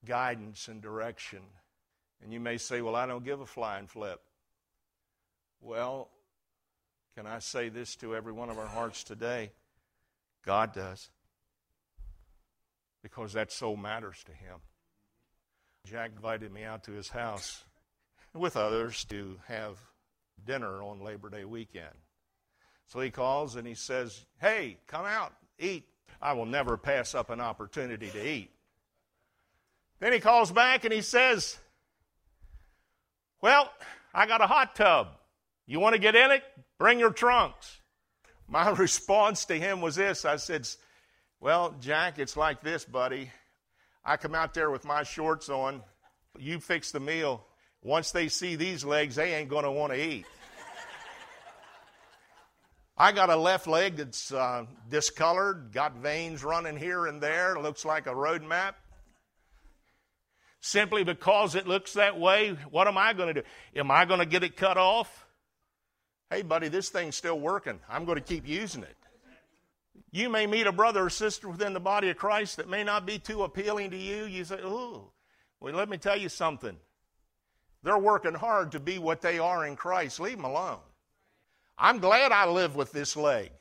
guidance 0.06 0.68
and 0.68 0.82
direction. 0.82 1.42
And 2.24 2.34
you 2.34 2.39
may 2.39 2.58
say, 2.58 2.82
Well, 2.82 2.96
I 2.96 3.06
don't 3.06 3.25
give 3.25 3.42
a 3.42 3.46
flying 3.46 3.88
flip. 3.88 4.22
Well, 5.60 6.10
can 7.16 7.25
I 7.25 7.39
say 7.39 7.70
this 7.70 7.96
to 7.98 8.16
every 8.16 8.34
one 8.34 8.50
of 8.50 8.58
our 8.58 8.68
hearts 8.68 9.04
today? 9.04 9.51
God 10.46 10.74
does. 10.74 11.10
Because 13.04 13.34
that 13.34 13.51
soul 13.51 13.75
matters 13.75 14.24
to 14.25 14.32
Him. 14.32 14.60
Jack 15.88 16.12
invited 16.18 16.51
me 16.51 16.66
out 16.66 16.84
to 16.84 16.92
his 16.92 17.08
house 17.08 17.63
with 18.34 18.58
others 18.58 19.06
to 19.06 19.39
have 19.48 19.77
dinner 20.46 20.84
on 20.84 21.01
Labor 21.01 21.29
Day 21.29 21.46
weekend. 21.46 21.96
So 22.88 23.00
he 23.00 23.12
calls 23.12 23.56
and 23.56 23.67
he 23.67 23.74
says, 23.74 24.25
Hey, 24.39 24.77
come 24.88 25.06
out, 25.06 25.34
eat. 25.60 25.86
I 26.22 26.34
will 26.34 26.46
never 26.46 26.77
pass 26.77 27.13
up 27.13 27.29
an 27.29 27.41
opportunity 27.41 28.10
to 28.10 28.27
eat. 28.27 28.51
Then 30.00 30.13
he 30.13 30.20
calls 30.20 30.51
back 30.51 30.84
and 30.84 30.94
he 30.94 31.01
says, 31.01 31.58
Well, 33.41 33.72
I 34.13 34.25
got 34.25 34.41
a 34.41 34.48
hot 34.48 34.75
tub. 34.75 35.10
You 35.65 35.79
want 35.79 35.94
to 35.94 36.01
get 36.01 36.15
in 36.15 36.32
it? 36.32 36.44
Bring 36.79 37.00
your 37.00 37.12
trunks. 37.12 37.82
My 38.48 38.70
response 38.77 39.46
to 39.46 39.56
him 39.56 39.82
was 39.82 39.96
this 39.96 40.24
I 40.24 40.38
said, 40.38 40.67
Well, 41.39 41.75
Jack, 41.79 42.20
it's 42.20 42.38
like 42.38 42.62
this, 42.62 42.86
buddy. 42.86 43.32
I 44.06 44.15
come 44.15 44.34
out 44.34 44.53
there 44.53 44.72
with 44.72 44.86
my 44.86 45.03
shorts 45.03 45.50
on. 45.50 45.84
You 46.39 46.62
fix 46.62 46.91
the 46.91 47.00
meal. 47.01 47.44
Once 47.88 48.12
they 48.12 48.27
see 48.27 48.58
these 48.58 48.84
legs, 48.84 49.15
they 49.15 49.34
ain't 49.34 49.48
going 49.48 49.63
to 49.63 49.72
want 49.72 49.94
to 49.94 49.98
eat. 49.98 50.25
I 52.98 53.13
got 53.13 53.29
a 53.29 53.36
left 53.38 53.65
leg 53.65 53.96
that's 53.96 54.29
uh, 54.29 54.65
discolored, 54.89 55.70
got 55.72 55.96
veins 55.96 56.44
running 56.44 56.75
here 56.75 57.06
and 57.06 57.24
there, 57.24 57.58
looks 57.58 57.86
like 57.86 58.06
a 58.06 58.13
road 58.13 58.44
map. 58.44 58.75
Simply 60.60 61.06
because 61.06 61.56
it 61.56 61.65
looks 61.65 61.94
that 61.94 62.20
way, 62.20 62.58
what 62.72 62.89
am 62.89 62.98
I 62.98 63.13
going 63.13 63.34
to 63.34 63.41
do? 63.41 63.48
Am 63.77 63.89
I 63.89 64.03
going 64.03 64.20
to 64.20 64.25
get 64.25 64.44
it 64.44 64.58
cut 64.58 64.77
off? 64.77 65.25
Hey, 66.29 66.41
buddy, 66.41 66.67
this 66.67 66.89
thing's 66.89 67.15
still 67.15 67.39
working. 67.39 67.79
I'm 67.89 68.03
going 68.03 68.17
to 68.17 68.22
keep 68.22 68.46
using 68.46 68.84
it. 68.84 68.98
You 70.12 70.27
may 70.27 70.46
meet 70.46 70.67
a 70.67 70.74
brother 70.74 71.06
or 71.06 71.10
sister 71.10 71.48
within 71.48 71.72
the 71.72 71.79
body 71.79 72.10
of 72.10 72.17
Christ 72.17 72.58
that 72.58 72.67
may 72.67 72.84
not 72.84 73.06
be 73.06 73.17
too 73.17 73.44
appealing 73.44 73.91
to 73.91 73.98
you. 73.98 74.25
You 74.25 74.44
say, 74.44 74.60
oh, 74.62 75.13
well, 75.62 75.74
let 75.74 75.88
me 75.88 75.98
tell 75.98 76.17
you 76.17 76.27
something. 76.27 76.75
They're 77.84 77.98
working 77.98 78.34
hard 78.34 78.72
to 78.74 78.79
be 78.79 79.00
what 79.00 79.22
they 79.22 79.39
are 79.39 79.65
in 79.65 79.75
Christ. 79.75 80.19
Leave 80.19 80.38
them 80.38 80.46
alone. 80.46 80.79
I'm 81.77 82.00
glad 82.00 82.31
I 82.31 82.50
live 82.50 82.75
with 82.75 82.91
this 82.91 83.15
leg. 83.15 83.51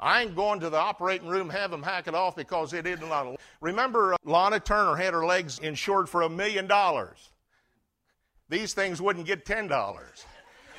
I 0.00 0.22
ain't 0.22 0.36
going 0.36 0.60
to 0.60 0.70
the 0.70 0.78
operating 0.78 1.28
room 1.28 1.50
have 1.50 1.70
them 1.70 1.82
hack 1.82 2.06
it 2.06 2.14
off 2.14 2.36
because 2.36 2.72
it 2.72 2.86
isn't 2.86 3.08
Lana. 3.08 3.36
Remember, 3.60 4.14
uh, 4.14 4.16
Lana 4.24 4.60
Turner 4.60 4.94
had 4.96 5.12
her 5.12 5.26
legs 5.26 5.58
insured 5.58 6.08
for 6.08 6.22
a 6.22 6.28
million 6.28 6.66
dollars. 6.66 7.30
These 8.48 8.74
things 8.74 9.00
wouldn't 9.02 9.26
get 9.26 9.44
ten 9.44 9.66
dollars. 9.66 10.24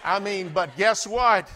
I 0.04 0.20
mean, 0.20 0.50
but 0.50 0.76
guess 0.78 1.06
what? 1.06 1.50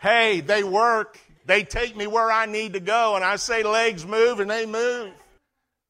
Hey, 0.00 0.40
they 0.40 0.62
work. 0.62 1.18
They 1.46 1.62
take 1.62 1.96
me 1.96 2.06
where 2.06 2.30
I 2.30 2.46
need 2.46 2.74
to 2.74 2.80
go, 2.80 3.16
and 3.16 3.24
I 3.24 3.36
say 3.36 3.62
legs 3.62 4.06
move, 4.06 4.40
and 4.40 4.50
they 4.50 4.66
move. 4.66 5.12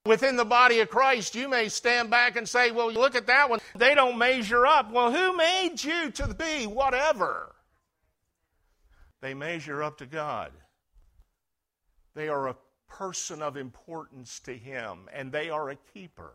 Within 0.07 0.37
the 0.37 0.45
body 0.45 0.81
of 0.81 0.91
Christ, 0.91 1.35
you 1.35 1.49
may 1.49 1.71
stand 1.71 2.11
back 2.11 2.37
and 2.37 2.47
say, 2.47 2.71
Well, 2.71 2.93
look 2.93 3.15
at 3.15 3.27
that 3.27 3.49
one. 3.49 3.61
They 3.75 3.95
don't 3.95 4.19
measure 4.19 4.67
up. 4.67 4.91
Well, 4.93 5.11
who 5.11 5.35
made 5.35 5.83
you 5.83 6.11
to 6.11 6.35
be 6.35 6.67
whatever? 6.67 7.55
They 9.23 9.33
measure 9.33 9.83
up 9.83 9.97
to 9.99 10.07
God. 10.07 10.53
They 12.15 12.29
are 12.29 12.49
a 12.49 12.57
person 12.87 13.41
of 13.41 13.57
importance 13.57 14.41
to 14.41 14.53
Him, 14.53 15.09
and 15.13 15.33
they 15.33 15.49
are 15.49 15.71
a 15.71 15.77
keeper. 15.95 16.35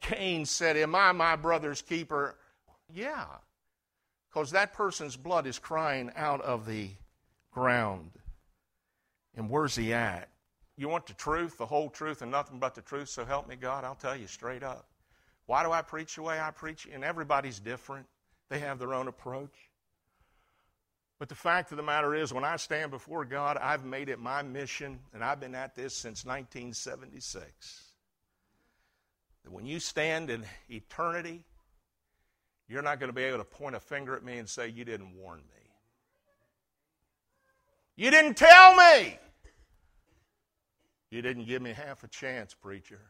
Cain 0.00 0.46
said, 0.46 0.76
Am 0.76 0.94
I 0.94 1.10
my 1.10 1.34
brother's 1.34 1.82
keeper? 1.82 2.36
Yeah, 2.94 3.26
because 4.28 4.52
that 4.52 4.72
person's 4.72 5.16
blood 5.16 5.48
is 5.48 5.58
crying 5.58 6.12
out 6.14 6.40
of 6.42 6.64
the 6.64 6.90
ground. 7.50 8.10
And 9.34 9.50
where's 9.50 9.74
he 9.74 9.92
at? 9.92 10.28
You 10.76 10.88
want 10.88 11.06
the 11.06 11.14
truth, 11.14 11.58
the 11.58 11.66
whole 11.66 11.90
truth, 11.90 12.22
and 12.22 12.30
nothing 12.30 12.58
but 12.58 12.74
the 12.74 12.82
truth, 12.82 13.08
so 13.08 13.24
help 13.24 13.48
me 13.48 13.56
God? 13.56 13.84
I'll 13.84 13.94
tell 13.94 14.16
you 14.16 14.26
straight 14.26 14.62
up. 14.62 14.86
Why 15.46 15.62
do 15.62 15.72
I 15.72 15.82
preach 15.82 16.16
the 16.16 16.22
way 16.22 16.40
I 16.40 16.50
preach? 16.50 16.88
And 16.92 17.04
everybody's 17.04 17.58
different, 17.58 18.06
they 18.48 18.58
have 18.60 18.78
their 18.78 18.94
own 18.94 19.08
approach. 19.08 19.54
But 21.18 21.28
the 21.28 21.34
fact 21.34 21.70
of 21.70 21.76
the 21.76 21.82
matter 21.82 22.14
is, 22.14 22.32
when 22.32 22.44
I 22.44 22.56
stand 22.56 22.90
before 22.90 23.24
God, 23.24 23.56
I've 23.56 23.84
made 23.84 24.08
it 24.08 24.18
my 24.18 24.42
mission, 24.42 24.98
and 25.14 25.22
I've 25.22 25.38
been 25.38 25.54
at 25.54 25.74
this 25.74 25.94
since 25.94 26.24
1976. 26.24 27.84
That 29.44 29.52
when 29.52 29.66
you 29.66 29.78
stand 29.78 30.30
in 30.30 30.44
eternity, 30.68 31.44
you're 32.68 32.82
not 32.82 32.98
going 32.98 33.08
to 33.08 33.14
be 33.14 33.22
able 33.22 33.38
to 33.38 33.44
point 33.44 33.76
a 33.76 33.80
finger 33.80 34.16
at 34.16 34.24
me 34.24 34.38
and 34.38 34.48
say, 34.48 34.68
You 34.68 34.84
didn't 34.84 35.14
warn 35.16 35.38
me. 35.38 35.70
You 37.94 38.10
didn't 38.10 38.36
tell 38.36 38.74
me. 38.74 39.18
You 41.12 41.20
didn't 41.20 41.44
give 41.44 41.60
me 41.60 41.74
half 41.74 42.04
a 42.04 42.08
chance, 42.08 42.54
preacher. 42.54 43.00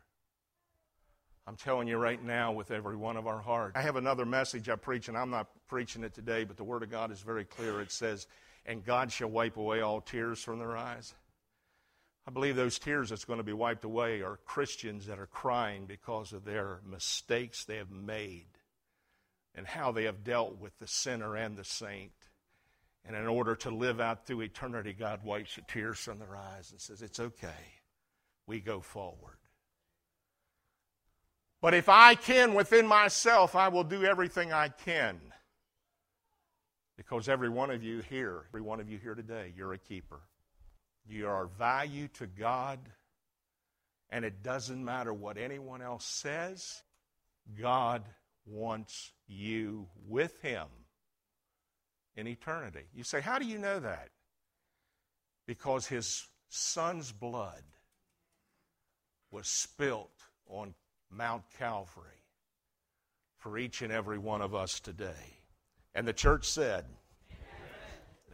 I'm 1.47 1.55
telling 1.55 1.87
you 1.87 1.99
right 1.99 2.21
now 2.21 2.51
with 2.51 2.73
every 2.73 2.97
one 2.97 3.17
of 3.17 3.29
our 3.29 3.41
hearts. 3.41 3.77
I 3.77 3.83
have 3.83 3.95
another 3.95 4.27
message 4.27 4.69
I 4.69 4.75
preach, 4.75 5.07
and 5.07 5.17
I'm 5.17 5.31
not 5.31 5.47
preaching 5.69 6.03
it 6.03 6.13
today, 6.13 6.43
but 6.43 6.57
the 6.57 6.65
Word 6.65 6.83
of 6.83 6.91
God 6.91 7.13
is 7.13 7.21
very 7.21 7.45
clear. 7.45 7.81
It 7.81 7.93
says, 7.93 8.27
And 8.67 8.85
God 8.85 9.13
shall 9.13 9.29
wipe 9.29 9.57
away 9.57 9.83
all 9.83 10.01
tears 10.01 10.43
from 10.43 10.59
their 10.59 10.77
eyes. 10.77 11.15
I 12.27 12.33
believe 12.33 12.57
those 12.57 12.81
tears 12.81 13.11
that's 13.11 13.25
going 13.25 13.37
to 13.37 13.45
be 13.45 13.53
wiped 13.53 13.85
away 13.85 14.21
are 14.23 14.41
Christians 14.47 15.07
that 15.07 15.21
are 15.21 15.27
crying 15.27 15.87
because 15.87 16.33
of 16.33 16.45
their 16.45 16.81
mistakes 16.85 17.65
they 17.65 17.77
have 17.77 17.93
made 17.93 18.47
and 19.55 19.65
how 19.65 19.93
they 19.93 20.05
have 20.05 20.25
dealt 20.25 20.59
with 20.59 20.77
the 20.81 20.89
sinner 20.89 21.37
and 21.37 21.57
the 21.57 21.65
saint. 21.65 22.11
And 23.05 23.15
in 23.15 23.29
order 23.29 23.55
to 23.55 23.71
live 23.71 24.01
out 24.01 24.27
through 24.27 24.41
eternity, 24.41 24.93
God 24.93 25.21
wipes 25.23 25.55
the 25.55 25.63
tears 25.69 25.99
from 26.01 26.19
their 26.19 26.37
eyes 26.37 26.73
and 26.73 26.81
says, 26.81 27.01
It's 27.01 27.21
okay. 27.21 27.82
We 28.47 28.61
go 28.61 28.81
forward. 28.81 29.37
But 31.61 31.75
if 31.75 31.89
I 31.89 32.17
can 32.17 32.55
within 32.55 32.87
myself, 32.87 33.55
I 33.55 33.69
will 33.69 33.85
do 33.85 34.05
everything 34.05 34.53
I 34.53 34.69
can. 34.69 35.21
Because 36.97 37.29
every 37.29 37.49
one 37.49 37.71
of 37.71 37.83
you 37.83 38.01
here, 38.01 38.45
every 38.49 38.61
one 38.61 38.81
of 38.81 38.91
you 38.91 38.99
here 38.99 39.15
today, 39.15 39.53
you're 39.57 39.73
a 39.73 39.79
keeper. 39.79 40.21
You 41.09 41.29
are 41.29 41.47
value 41.47 42.09
to 42.15 42.27
God, 42.27 42.81
and 44.11 44.25
it 44.25 44.43
doesn't 44.43 44.85
matter 44.85 45.15
what 45.15 45.39
anyone 45.39 45.83
else 45.83 46.05
says, 46.05 46.83
God 47.61 48.03
wants 48.45 49.13
you 49.27 49.89
with 50.09 50.41
Him 50.43 50.67
in 52.17 52.27
eternity. 52.27 52.85
You 52.95 53.05
say, 53.05 53.21
How 53.21 53.39
do 53.39 53.47
you 53.47 53.59
know 53.59 53.81
that? 53.81 54.11
Because 55.47 55.87
His 55.87 56.27
Son's 56.49 57.13
blood 57.13 57.63
was 59.33 59.49
spilt 59.49 60.13
on 60.47 60.75
Mount 61.11 61.43
Calvary 61.59 62.05
for 63.39 63.59
each 63.59 63.83
and 63.83 63.93
every 63.93 64.19
one 64.19 64.43
of 64.43 64.55
us 64.55 64.79
today. 64.79 65.41
And 65.95 66.07
the 66.07 66.13
church 66.13 66.49
said, 66.49 66.85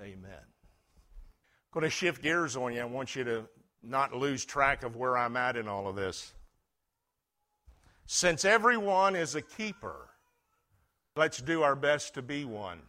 Amen. 0.00 0.12
Amen. 0.18 0.30
I'm 0.32 1.72
going 1.72 1.84
to 1.84 1.90
shift 1.90 2.22
gears 2.22 2.56
on 2.56 2.74
you. 2.74 2.80
I 2.82 2.84
want 2.84 3.16
you 3.16 3.24
to 3.24 3.48
not 3.82 4.14
lose 4.14 4.44
track 4.44 4.82
of 4.82 4.96
where 4.96 5.16
I'm 5.16 5.36
at 5.36 5.56
in 5.56 5.68
all 5.68 5.88
of 5.88 5.96
this. 5.96 6.34
Since 8.06 8.44
everyone 8.44 9.16
is 9.16 9.34
a 9.34 9.42
keeper, 9.42 10.08
let's 11.16 11.40
do 11.40 11.62
our 11.62 11.76
best 11.76 12.14
to 12.14 12.22
be 12.22 12.44
one. 12.44 12.80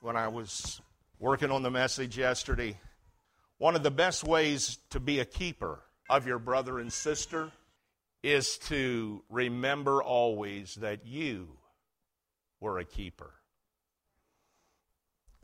When 0.00 0.16
I 0.16 0.28
was 0.28 0.80
working 1.18 1.50
on 1.50 1.62
the 1.62 1.70
message 1.70 2.16
yesterday, 2.16 2.78
One 3.58 3.74
of 3.74 3.82
the 3.82 3.90
best 3.90 4.22
ways 4.22 4.78
to 4.90 5.00
be 5.00 5.18
a 5.18 5.24
keeper 5.24 5.80
of 6.08 6.26
your 6.26 6.38
brother 6.38 6.78
and 6.78 6.92
sister 6.92 7.50
is 8.22 8.58
to 8.58 9.22
remember 9.28 10.02
always 10.02 10.74
that 10.76 11.06
you 11.06 11.48
were 12.60 12.78
a 12.78 12.84
keeper. 12.84 13.32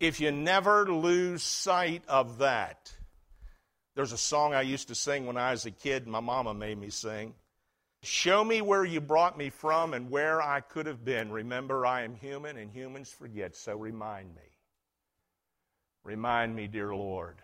If 0.01 0.21
you 0.21 0.33
never 0.33 0.87
lose 0.91 1.43
sight 1.43 2.03
of 2.09 2.39
that, 2.39 2.93
there's 3.95 4.13
a 4.13 4.19
song 4.19 4.55
I 4.55 4.63
used 4.63 4.89
to 4.89 4.95
sing 4.95 5.27
when 5.27 5.37
I 5.37 5.53
was 5.53 5.67
a 5.67 5.71
kid, 5.71 6.07
my 6.07 6.21
mama 6.21 6.53
made 6.53 6.79
me 6.79 6.91
sing. 6.91 7.35
Show 8.03 8.45
me 8.45 8.61
where 8.61 8.85
you 8.85 9.01
brought 9.01 9.39
me 9.39 9.51
from 9.51 9.95
and 9.95 10.11
where 10.11 10.43
I 10.43 10.61
could 10.61 10.87
have 10.87 11.05
been. 11.05 11.31
Remember, 11.31 11.87
I 11.87 12.03
am 12.03 12.17
human 12.17 12.59
and 12.59 12.71
humans 12.71 13.11
forget, 13.11 13.57
so 13.57 13.77
remind 13.77 14.35
me. 14.35 14.43
Remind 16.03 16.55
me, 16.55 16.67
dear 16.67 16.95
Lord. 16.95 17.37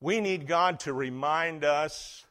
We 0.00 0.20
need 0.20 0.46
God 0.46 0.80
to 0.80 0.92
remind 0.92 1.64
us 1.64 2.24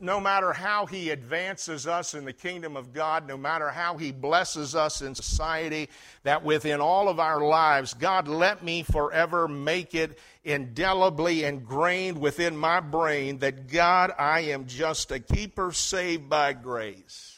no 0.00 0.20
matter 0.20 0.52
how 0.52 0.86
He 0.86 1.10
advances 1.10 1.86
us 1.86 2.14
in 2.14 2.24
the 2.24 2.32
kingdom 2.32 2.76
of 2.76 2.92
God, 2.92 3.26
no 3.26 3.36
matter 3.36 3.68
how 3.68 3.96
He 3.96 4.12
blesses 4.12 4.74
us 4.74 5.02
in 5.02 5.14
society, 5.14 5.88
that 6.22 6.44
within 6.44 6.80
all 6.80 7.08
of 7.08 7.18
our 7.18 7.40
lives, 7.40 7.94
God, 7.94 8.28
let 8.28 8.62
me 8.62 8.84
forever 8.84 9.48
make 9.48 9.94
it 9.94 10.18
indelibly 10.44 11.44
ingrained 11.44 12.18
within 12.18 12.56
my 12.56 12.80
brain 12.80 13.38
that 13.38 13.66
God, 13.66 14.12
I 14.18 14.40
am 14.40 14.66
just 14.66 15.10
a 15.10 15.18
keeper 15.18 15.72
saved 15.72 16.28
by 16.28 16.52
grace. 16.52 17.37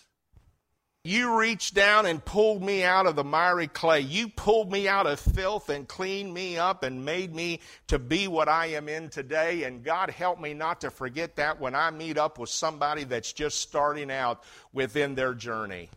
You 1.03 1.39
reached 1.39 1.73
down 1.73 2.05
and 2.05 2.23
pulled 2.23 2.63
me 2.63 2.85
out 2.85 3.07
of 3.07 3.17
the 3.17 3.25
miry 3.25 3.69
clay. 3.69 4.01
You 4.01 4.29
pulled 4.29 4.71
me 4.71 4.87
out 4.87 5.07
of 5.07 5.19
filth 5.19 5.71
and 5.71 5.89
cleaned 5.89 6.35
me 6.35 6.59
up 6.59 6.83
and 6.83 7.07
made 7.07 7.35
me 7.35 7.61
to 7.87 7.99
be 7.99 8.29
what 8.29 8.51
I 8.51 8.67
am 8.67 8.87
in 8.87 9.09
today. 9.09 9.63
And 9.63 9.83
God 9.83 10.11
help 10.11 10.39
me 10.39 10.53
not 10.53 10.83
to 10.83 10.91
forget 10.91 11.37
that 11.37 11.59
when 11.59 11.75
I 11.75 11.91
meet 11.91 12.19
up 12.19 12.39
with 12.39 12.51
somebody 12.51 13.05
that's 13.05 13.33
just 13.33 13.61
starting 13.61 14.11
out 14.11 14.45
within 14.75 15.15
their 15.15 15.33
journey. 15.33 15.89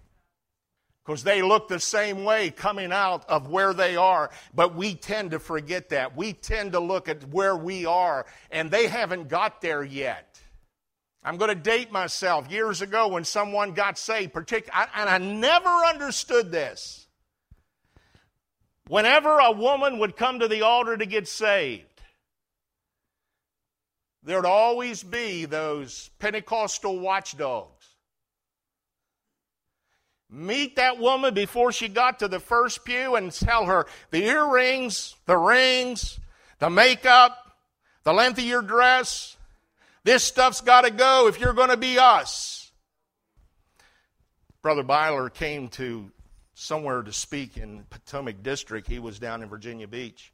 Because 1.05 1.25
they 1.25 1.41
look 1.41 1.67
the 1.67 1.81
same 1.81 2.23
way 2.23 2.49
coming 2.49 2.93
out 2.93 3.29
of 3.29 3.49
where 3.49 3.73
they 3.73 3.97
are, 3.97 4.29
but 4.55 4.73
we 4.73 4.95
tend 4.95 5.31
to 5.31 5.39
forget 5.39 5.89
that. 5.89 6.15
We 6.15 6.31
tend 6.31 6.71
to 6.71 6.79
look 6.79 7.09
at 7.09 7.27
where 7.27 7.57
we 7.57 7.85
are, 7.85 8.25
and 8.49 8.71
they 8.71 8.87
haven't 8.87 9.27
got 9.27 9.59
there 9.59 9.83
yet. 9.83 10.32
I'm 11.25 11.37
going 11.37 11.49
to 11.49 11.55
date 11.55 11.91
myself. 11.91 12.51
Years 12.51 12.81
ago, 12.81 13.07
when 13.07 13.23
someone 13.23 13.73
got 13.73 13.97
saved, 13.97 14.33
partic- 14.33 14.69
I, 14.73 14.87
and 14.95 15.09
I 15.09 15.17
never 15.19 15.69
understood 15.69 16.51
this. 16.51 17.07
Whenever 18.87 19.39
a 19.39 19.51
woman 19.51 19.99
would 19.99 20.17
come 20.17 20.39
to 20.39 20.47
the 20.47 20.63
altar 20.63 20.97
to 20.97 21.05
get 21.05 21.27
saved, 21.27 22.01
there'd 24.23 24.45
always 24.45 25.01
be 25.03 25.45
those 25.45 26.09
Pentecostal 26.19 26.99
watchdogs. 26.99 27.69
Meet 30.29 30.75
that 30.77 30.97
woman 30.97 31.33
before 31.33 31.71
she 31.71 31.87
got 31.87 32.19
to 32.19 32.27
the 32.27 32.39
first 32.39 32.83
pew 32.83 33.15
and 33.15 33.31
tell 33.31 33.65
her 33.65 33.85
the 34.09 34.25
earrings, 34.25 35.15
the 35.25 35.37
rings, 35.37 36.19
the 36.59 36.69
makeup, 36.69 37.37
the 38.03 38.13
length 38.13 38.39
of 38.39 38.43
your 38.43 38.63
dress, 38.63 39.37
this 40.03 40.23
stuff's 40.23 40.61
got 40.61 40.81
to 40.81 40.91
go 40.91 41.27
if 41.27 41.39
you're 41.39 41.53
going 41.53 41.69
to 41.69 41.77
be 41.77 41.97
us. 41.97 42.71
Brother 44.61 44.83
Byler 44.83 45.29
came 45.29 45.67
to 45.69 46.11
somewhere 46.53 47.01
to 47.01 47.11
speak 47.11 47.57
in 47.57 47.85
Potomac 47.89 48.43
District. 48.43 48.87
He 48.87 48.99
was 48.99 49.19
down 49.19 49.41
in 49.41 49.49
Virginia 49.49 49.87
Beach. 49.87 50.33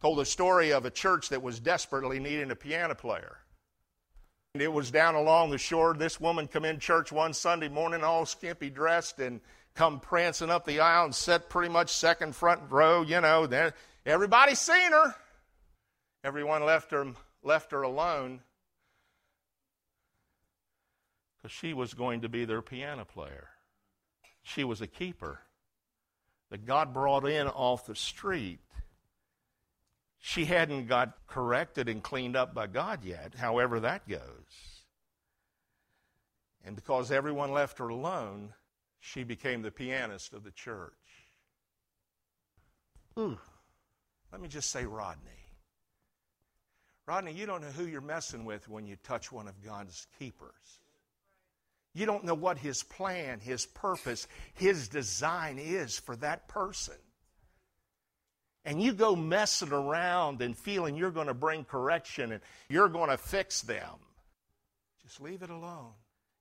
Told 0.00 0.20
a 0.20 0.24
story 0.24 0.72
of 0.72 0.84
a 0.84 0.90
church 0.90 1.28
that 1.28 1.42
was 1.42 1.60
desperately 1.60 2.18
needing 2.18 2.50
a 2.50 2.56
piano 2.56 2.94
player. 2.94 3.38
And 4.54 4.62
it 4.62 4.72
was 4.72 4.90
down 4.90 5.14
along 5.14 5.50
the 5.50 5.58
shore. 5.58 5.94
This 5.94 6.20
woman 6.20 6.48
come 6.48 6.64
in 6.64 6.78
church 6.78 7.12
one 7.12 7.32
Sunday 7.32 7.68
morning 7.68 8.02
all 8.02 8.26
skimpy 8.26 8.68
dressed 8.68 9.18
and 9.18 9.40
come 9.74 10.00
prancing 10.00 10.50
up 10.50 10.66
the 10.66 10.80
aisle 10.80 11.06
and 11.06 11.14
sat 11.14 11.48
pretty 11.48 11.72
much 11.72 11.90
second 11.90 12.34
front 12.34 12.60
row, 12.70 13.02
you 13.02 13.20
know. 13.20 13.48
Everybody 14.04 14.54
seen 14.54 14.92
her. 14.92 15.14
Everyone 16.24 16.64
left 16.64 16.90
her 16.90 17.12
left 17.42 17.72
her 17.72 17.82
alone 17.82 18.40
because 21.42 21.54
she 21.54 21.74
was 21.74 21.94
going 21.94 22.20
to 22.20 22.28
be 22.28 22.44
their 22.44 22.62
piano 22.62 23.04
player. 23.04 23.48
She 24.42 24.64
was 24.64 24.80
a 24.80 24.86
keeper 24.86 25.40
that 26.50 26.66
God 26.66 26.94
brought 26.94 27.26
in 27.26 27.48
off 27.48 27.86
the 27.86 27.94
street. 27.94 28.60
She 30.18 30.44
hadn't 30.44 30.86
got 30.86 31.16
corrected 31.26 31.88
and 31.88 32.02
cleaned 32.02 32.36
up 32.36 32.54
by 32.54 32.68
God 32.68 33.04
yet, 33.04 33.34
however 33.34 33.80
that 33.80 34.08
goes. 34.08 34.20
And 36.64 36.76
because 36.76 37.10
everyone 37.10 37.50
left 37.50 37.78
her 37.78 37.88
alone, 37.88 38.54
she 39.00 39.24
became 39.24 39.62
the 39.62 39.72
pianist 39.72 40.32
of 40.32 40.44
the 40.44 40.52
church. 40.52 40.92
Ooh, 43.18 43.38
let 44.30 44.40
me 44.40 44.46
just 44.46 44.70
say, 44.70 44.84
Rodney. 44.86 45.30
Rodney, 47.06 47.32
you 47.32 47.46
don't 47.46 47.62
know 47.62 47.68
who 47.68 47.86
you're 47.86 48.00
messing 48.00 48.44
with 48.44 48.68
when 48.68 48.86
you 48.86 48.96
touch 49.02 49.32
one 49.32 49.48
of 49.48 49.60
God's 49.64 50.06
keepers. 50.18 50.81
You 51.94 52.06
don't 52.06 52.24
know 52.24 52.34
what 52.34 52.58
his 52.58 52.82
plan, 52.82 53.40
his 53.40 53.66
purpose, 53.66 54.26
his 54.54 54.88
design 54.88 55.58
is 55.58 55.98
for 55.98 56.16
that 56.16 56.48
person. 56.48 56.94
And 58.64 58.80
you 58.80 58.92
go 58.92 59.16
messing 59.16 59.72
around 59.72 60.40
and 60.40 60.56
feeling 60.56 60.96
you're 60.96 61.10
going 61.10 61.26
to 61.26 61.34
bring 61.34 61.64
correction 61.64 62.32
and 62.32 62.40
you're 62.68 62.88
going 62.88 63.10
to 63.10 63.18
fix 63.18 63.60
them. 63.60 63.98
Just 65.02 65.20
leave 65.20 65.42
it 65.42 65.50
alone 65.50 65.90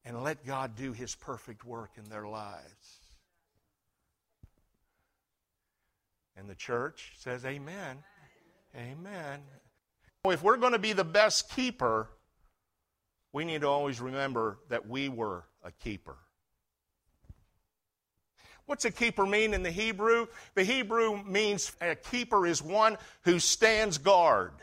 and 0.05 0.23
let 0.23 0.45
God 0.45 0.75
do 0.75 0.93
his 0.93 1.15
perfect 1.15 1.65
work 1.65 1.91
in 1.97 2.09
their 2.09 2.27
lives. 2.27 2.99
And 6.37 6.49
the 6.49 6.55
church 6.55 7.13
says, 7.17 7.43
Amen. 7.43 7.97
Amen. 8.75 9.41
If 10.23 10.43
we're 10.43 10.57
going 10.57 10.71
to 10.73 10.79
be 10.79 10.93
the 10.93 11.03
best 11.03 11.49
keeper, 11.49 12.09
we 13.33 13.45
need 13.45 13.61
to 13.61 13.67
always 13.67 14.01
remember 14.01 14.59
that 14.69 14.87
we 14.87 15.09
were 15.09 15.45
a 15.63 15.71
keeper. 15.71 16.17
What's 18.65 18.85
a 18.85 18.91
keeper 18.91 19.25
mean 19.25 19.53
in 19.53 19.63
the 19.63 19.71
Hebrew? 19.71 20.27
The 20.55 20.63
Hebrew 20.63 21.23
means 21.23 21.71
a 21.81 21.95
keeper 21.95 22.45
is 22.45 22.61
one 22.61 22.97
who 23.23 23.39
stands 23.39 23.97
guard. 23.97 24.53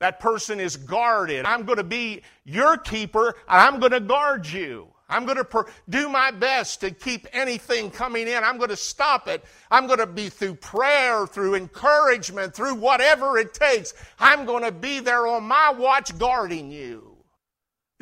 That 0.00 0.20
person 0.20 0.58
is 0.58 0.76
guarded. 0.76 1.46
I'm 1.46 1.64
going 1.64 1.78
to 1.78 1.84
be 1.84 2.22
your 2.44 2.76
keeper, 2.76 3.36
I'm 3.46 3.78
going 3.78 3.92
to 3.92 4.00
guard 4.00 4.46
you. 4.46 4.88
I'm 5.08 5.26
going 5.26 5.36
to 5.36 5.66
do 5.88 6.08
my 6.08 6.30
best 6.30 6.80
to 6.80 6.90
keep 6.90 7.26
anything 7.32 7.90
coming 7.90 8.26
in. 8.26 8.42
I'm 8.42 8.56
going 8.56 8.70
to 8.70 8.76
stop 8.76 9.28
it. 9.28 9.44
I'm 9.70 9.86
going 9.86 9.98
to 9.98 10.06
be 10.06 10.30
through 10.30 10.54
prayer, 10.56 11.26
through 11.26 11.56
encouragement, 11.56 12.54
through 12.54 12.74
whatever 12.74 13.36
it 13.36 13.52
takes. 13.52 13.92
I'm 14.18 14.46
going 14.46 14.64
to 14.64 14.72
be 14.72 15.00
there 15.00 15.26
on 15.26 15.44
my 15.44 15.72
watch 15.72 16.18
guarding 16.18 16.72
you. 16.72 17.13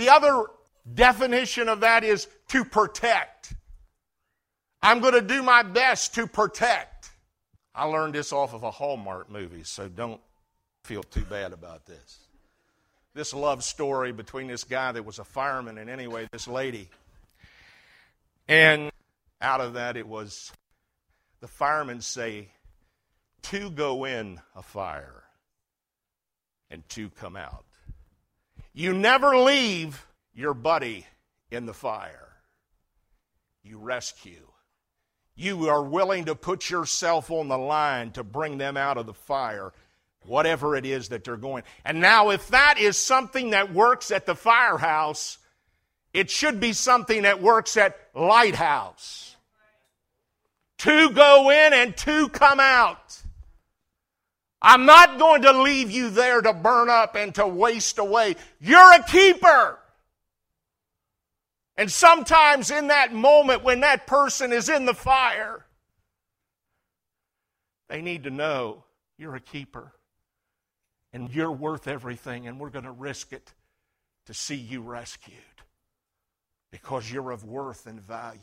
The 0.03 0.09
other 0.09 0.47
definition 0.93 1.69
of 1.69 1.79
that 1.83 2.03
is 2.03 2.27
to 2.49 2.65
protect. 2.65 3.55
I'm 4.83 4.99
going 4.99 5.15
to 5.15 5.21
do 5.21 5.45
my 5.45 5.63
best 5.63 6.17
to 6.17 6.27
protect. 6.27 7.13
I 7.73 7.85
learned 7.85 8.17
this 8.17 8.33
off 8.33 8.53
of 8.53 8.65
a 8.65 8.71
Hallmark 8.73 9.31
movie, 9.31 9.63
so 9.63 9.87
don't 9.87 10.21
feel 10.83 11.05
too 11.05 11.25
bad 11.25 11.53
about 11.53 11.87
this. 11.87 12.19
This 13.15 13.33
love 13.33 13.63
story 13.63 14.11
between 14.11 14.49
this 14.49 14.65
guy 14.65 14.91
that 14.91 15.05
was 15.05 15.21
a 15.21 15.25
fireman 15.25 15.79
and 15.79 15.89
anyway, 15.89 16.29
this 16.33 16.49
lady. 16.49 16.89
And 18.49 18.91
out 19.41 19.61
of 19.61 19.75
that, 19.75 19.97
it 19.97 20.09
was 20.09 20.51
the 21.41 21.47
firemen 21.47 22.01
say, 22.01 22.49
two 23.41 23.71
go 23.71 24.05
in 24.05 24.41
a 24.57 24.65
fire 24.65 25.23
and 26.73 26.83
two 26.89 27.09
come 27.09 27.37
out. 27.37 27.65
You 28.75 28.93
never 28.93 29.37
leave 29.37 30.07
your 30.35 30.55
buddy 30.55 31.07
in 31.51 31.67
the 31.67 31.75
fire. 31.75 32.29
You 33.63 33.79
rescue. 33.79 34.49
You 35.35 35.69
are 35.69 35.83
willing 35.83 36.27
to 36.27 36.35
put 36.35 36.71
yourself 36.71 37.31
on 37.31 37.49
the 37.49 37.59
line 37.59 38.13
to 38.13 38.25
bring 38.25 38.59
them 38.59 38.77
out 38.77 38.99
of 38.99 39.07
the 39.07 39.15
fire, 39.15 39.73
whatever 40.23 40.77
it 40.77 40.85
is 40.85 41.09
that 41.09 41.25
they're 41.25 41.37
going. 41.37 41.65
And 41.85 42.01
now, 42.01 42.31
if 42.31 42.49
that 42.49 42.79
is 42.79 42.97
something 42.97 43.51
that 43.51 43.73
works 43.73 44.11
at 44.11 44.27
the 44.27 44.35
firehouse, 44.35 45.39
it 46.13 46.31
should 46.31 46.61
be 46.61 46.73
something 46.73 47.23
that 47.23 47.41
works 47.41 47.77
at 47.77 47.97
Lighthouse. 48.15 49.37
Two 50.77 51.11
go 51.11 51.51
in 51.51 51.73
and 51.73 51.97
two 51.97 52.29
come 52.29 52.61
out. 52.61 53.22
I'm 54.63 54.87
not 54.87 55.19
going 55.19 55.43
to 55.43 55.61
leave 55.61 55.91
you 55.91 56.09
there 56.09 56.41
to 56.41 56.53
burn 56.53 56.89
up 56.89 57.17
and 57.17 57.35
to 57.35 57.47
waste 57.47 57.99
away. 57.99 58.37
You're 58.61 58.95
a 58.95 59.03
keeper. 59.03 59.81
And 61.77 61.91
sometimes 61.91 62.71
in 62.71 62.87
that 62.87 63.13
moment 63.13 63.65
when 63.65 63.81
that 63.81 64.07
person 64.07 64.53
is 64.53 64.69
in 64.69 64.87
the 64.87 64.95
fire, 64.95 65.67
they 67.89 68.01
need 68.01 68.23
to 68.23 68.31
know 68.31 68.85
you're 69.19 69.35
a 69.35 69.41
keeper. 69.41 69.93
And 71.13 71.29
you're 71.35 71.53
worth 71.53 71.89
everything, 71.89 72.47
and 72.47 72.59
we're 72.59 72.71
going 72.71 72.87
to 72.87 72.91
risk 72.91 73.35
it 73.35 73.53
to 74.27 74.33
see 74.33 74.55
you 74.55 74.81
rescued 74.81 75.37
because 76.71 77.13
you're 77.13 77.33
of 77.33 77.45
worth 77.45 77.87
and 77.87 78.01
value. 78.01 78.39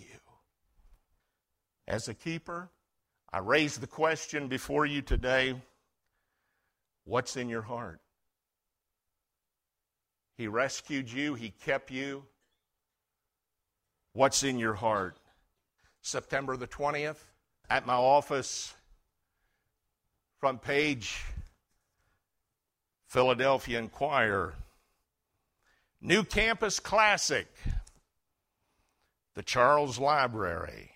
As 1.88 2.08
a 2.08 2.14
keeper, 2.14 2.70
I 3.34 3.40
raise 3.40 3.78
the 3.78 3.88
question 3.88 4.48
before 4.50 4.86
you 4.86 5.02
today 5.02 5.56
what's 7.10 7.36
in 7.36 7.50
your 7.50 7.64
heart? 7.64 8.00
He 10.38 10.48
rescued 10.48 11.12
you, 11.12 11.34
He 11.34 11.50
kept 11.66 11.92
you. 11.92 12.24
What's 14.14 14.44
in 14.44 14.58
your 14.60 14.76
heart? 14.76 15.18
September 16.02 16.56
the 16.56 16.68
20th, 16.68 17.18
at 17.70 17.86
my 17.86 17.96
office, 17.96 18.74
front 20.40 20.62
page, 20.62 21.24
Philadelphia 23.08 23.80
Inquirer. 23.80 24.54
New 26.02 26.24
Campus 26.24 26.80
Classic, 26.80 27.48
the 29.36 29.44
Charles 29.44 30.00
Library, 30.00 30.92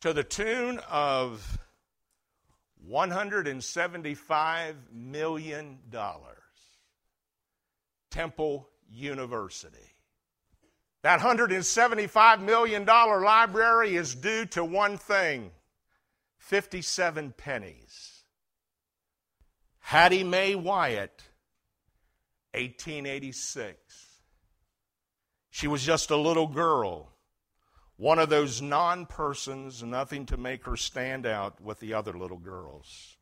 to 0.00 0.12
the 0.12 0.24
tune 0.24 0.80
of 0.90 1.58
$175 2.90 4.74
million. 4.92 5.78
Temple 8.10 8.68
University. 8.90 9.94
That 11.02 11.20
$175 11.20 12.40
million 12.40 12.84
library 12.84 13.96
is 13.96 14.14
due 14.14 14.46
to 14.46 14.64
one 14.64 14.96
thing 14.96 15.50
57 16.38 17.34
pennies. 17.36 18.22
Hattie 19.80 20.24
May 20.24 20.54
Wiatt, 20.54 21.20
1886. 22.52 23.76
She 25.50 25.68
was 25.68 25.82
just 25.84 26.10
a 26.10 26.16
little 26.16 26.46
girl, 26.46 27.13
one 27.96 28.18
of 28.18 28.28
those 28.28 28.60
non 28.60 29.06
persons, 29.06 29.82
nothing 29.82 30.26
to 30.26 30.36
make 30.36 30.64
her 30.64 30.76
stand 30.76 31.26
out 31.26 31.60
with 31.60 31.80
the 31.80 31.94
other 31.94 32.12
little 32.12 32.38
girls. 32.38 33.16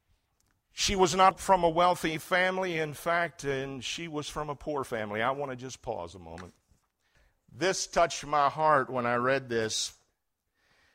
She 0.73 0.97
was 0.97 1.15
not 1.15 1.39
from 1.39 1.65
a 1.65 1.69
wealthy 1.69 2.17
family, 2.17 2.79
in 2.79 2.95
fact, 2.95 3.45
and 3.45 3.85
she 3.85 4.09
was 4.09 4.29
from 4.29 4.49
a 4.49 4.55
poor 4.55 4.85
family. 4.85 5.21
I 5.21 5.31
want 5.33 5.51
to 5.51 5.57
just 5.57 5.83
pause 5.83 6.15
a 6.15 6.19
moment. 6.19 6.55
This 7.55 7.87
touched 7.87 8.25
my 8.25 8.49
heart 8.49 8.89
when 8.89 9.05
I 9.05 9.17
read 9.17 9.51
this. 9.51 9.93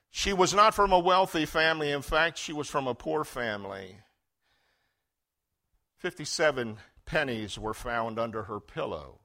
She 0.10 0.34
was 0.34 0.54
not 0.54 0.74
from 0.74 0.92
a 0.92 1.00
wealthy 1.00 1.46
family. 1.46 1.92
In 1.92 2.02
fact, 2.02 2.40
she 2.40 2.54
was 2.54 2.68
from 2.68 2.88
a 2.88 2.96
poor 2.96 3.24
family. 3.24 3.98
57 6.00 6.78
pennies 7.06 7.60
were 7.60 7.76
found 7.76 8.18
under 8.18 8.44
her 8.44 8.60
pillow 8.60 9.20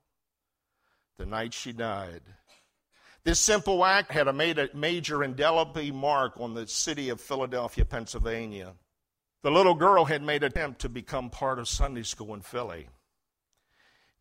the 1.17 1.27
night 1.27 1.55
she 1.55 1.73
died. 1.73 2.23
This 3.25 3.39
simple 3.39 3.85
act 3.85 4.11
had 4.11 4.27
a 4.27 4.33
major 4.75 5.23
indelible 5.23 5.93
mark 5.93 6.41
on 6.41 6.55
the 6.55 6.67
city 6.67 7.09
of 7.09 7.21
Philadelphia, 7.21 7.85
Pennsylvania. 7.85 8.75
The 9.43 9.51
little 9.51 9.75
girl 9.75 10.05
had 10.05 10.23
made 10.23 10.43
an 10.43 10.49
attempt 10.49 10.81
to 10.81 10.89
become 10.89 11.31
part 11.31 11.59
of 11.59 11.69
Sunday 11.69 12.03
school 12.03 12.35
in 12.35 12.41
Philly 12.41 12.89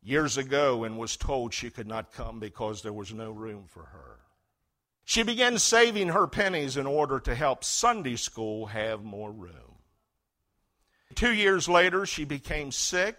years 0.03 0.37
ago 0.37 0.83
and 0.83 0.97
was 0.97 1.15
told 1.15 1.53
she 1.53 1.69
could 1.69 1.87
not 1.87 2.11
come 2.11 2.39
because 2.39 2.81
there 2.81 2.93
was 2.93 3.13
no 3.13 3.31
room 3.31 3.65
for 3.67 3.83
her. 3.83 4.19
She 5.03 5.23
began 5.23 5.57
saving 5.59 6.09
her 6.09 6.27
pennies 6.27 6.77
in 6.77 6.87
order 6.87 7.19
to 7.19 7.35
help 7.35 7.63
Sunday 7.63 8.15
school 8.15 8.67
have 8.67 9.03
more 9.03 9.31
room. 9.31 9.77
Two 11.15 11.33
years 11.33 11.67
later, 11.67 12.05
she 12.05 12.23
became 12.23 12.71
sick, 12.71 13.17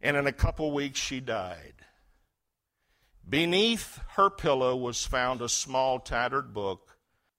and 0.00 0.16
in 0.16 0.26
a 0.26 0.32
couple 0.32 0.72
weeks, 0.72 0.98
she 1.00 1.20
died. 1.20 1.74
Beneath 3.28 4.00
her 4.16 4.30
pillow 4.30 4.74
was 4.74 5.04
found 5.04 5.42
a 5.42 5.48
small, 5.48 6.00
tattered 6.00 6.54
book 6.54 6.96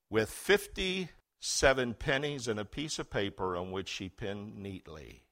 with 0.09 0.29
57 0.29 1.93
pennies 1.95 2.47
and 2.47 2.59
a 2.59 2.65
piece 2.65 2.99
of 2.99 3.09
paper 3.09 3.55
on 3.55 3.71
which 3.71 3.87
she 3.87 4.07
pinned 4.07 4.57
neatly 4.57 5.23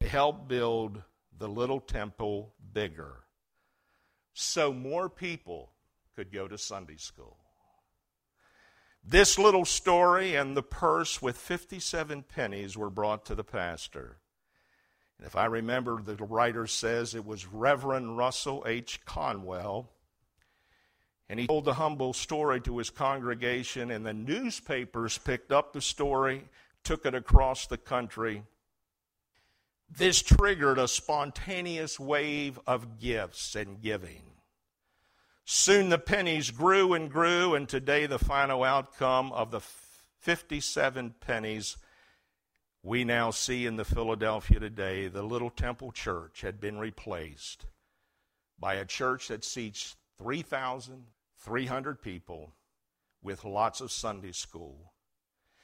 to 0.00 0.08
help 0.08 0.46
build 0.46 1.02
the 1.38 1.48
little 1.48 1.80
temple 1.80 2.54
bigger 2.72 3.24
so 4.34 4.72
more 4.72 5.08
people 5.08 5.72
could 6.14 6.30
go 6.30 6.46
to 6.46 6.58
Sunday 6.58 6.96
school. 6.96 7.38
This 9.02 9.38
little 9.38 9.64
story 9.64 10.34
and 10.34 10.54
the 10.54 10.62
purse 10.62 11.22
with 11.22 11.38
57 11.38 12.24
pennies 12.24 12.76
were 12.76 12.90
brought 12.90 13.24
to 13.26 13.34
the 13.34 13.44
pastor. 13.44 14.18
And 15.18 15.26
if 15.26 15.36
I 15.36 15.46
remember, 15.46 16.00
the 16.02 16.16
writer 16.16 16.66
says 16.66 17.14
it 17.14 17.24
was 17.24 17.46
Reverend 17.46 18.16
Russell 18.16 18.64
H. 18.66 19.00
Conwell. 19.04 19.88
And 21.28 21.40
he 21.40 21.46
told 21.46 21.64
the 21.64 21.74
humble 21.74 22.12
story 22.12 22.60
to 22.62 22.78
his 22.78 22.90
congregation, 22.90 23.90
and 23.90 24.06
the 24.06 24.14
newspapers 24.14 25.18
picked 25.18 25.50
up 25.50 25.72
the 25.72 25.80
story, 25.80 26.44
took 26.84 27.04
it 27.04 27.14
across 27.14 27.66
the 27.66 27.78
country, 27.78 28.44
this 29.88 30.22
triggered 30.22 30.78
a 30.78 30.88
spontaneous 30.88 31.98
wave 31.98 32.58
of 32.66 32.98
gifts 32.98 33.54
and 33.54 33.80
giving. 33.80 34.22
Soon 35.44 35.90
the 35.90 35.98
pennies 35.98 36.50
grew 36.50 36.92
and 36.92 37.10
grew, 37.10 37.54
and 37.54 37.68
today 37.68 38.06
the 38.06 38.18
final 38.18 38.64
outcome 38.64 39.32
of 39.32 39.52
the 39.52 39.60
57 39.60 41.14
pennies 41.20 41.76
we 42.86 43.02
now 43.02 43.32
see 43.32 43.66
in 43.66 43.74
the 43.74 43.84
Philadelphia 43.84 44.60
today, 44.60 45.08
the 45.08 45.24
little 45.24 45.50
temple 45.50 45.90
church 45.90 46.42
had 46.42 46.60
been 46.60 46.78
replaced 46.78 47.66
by 48.60 48.74
a 48.74 48.84
church 48.84 49.26
that 49.26 49.42
seats 49.42 49.96
3,300 50.18 52.00
people 52.00 52.52
with 53.24 53.44
lots 53.44 53.80
of 53.80 53.90
Sunday 53.90 54.30
school. 54.30 54.92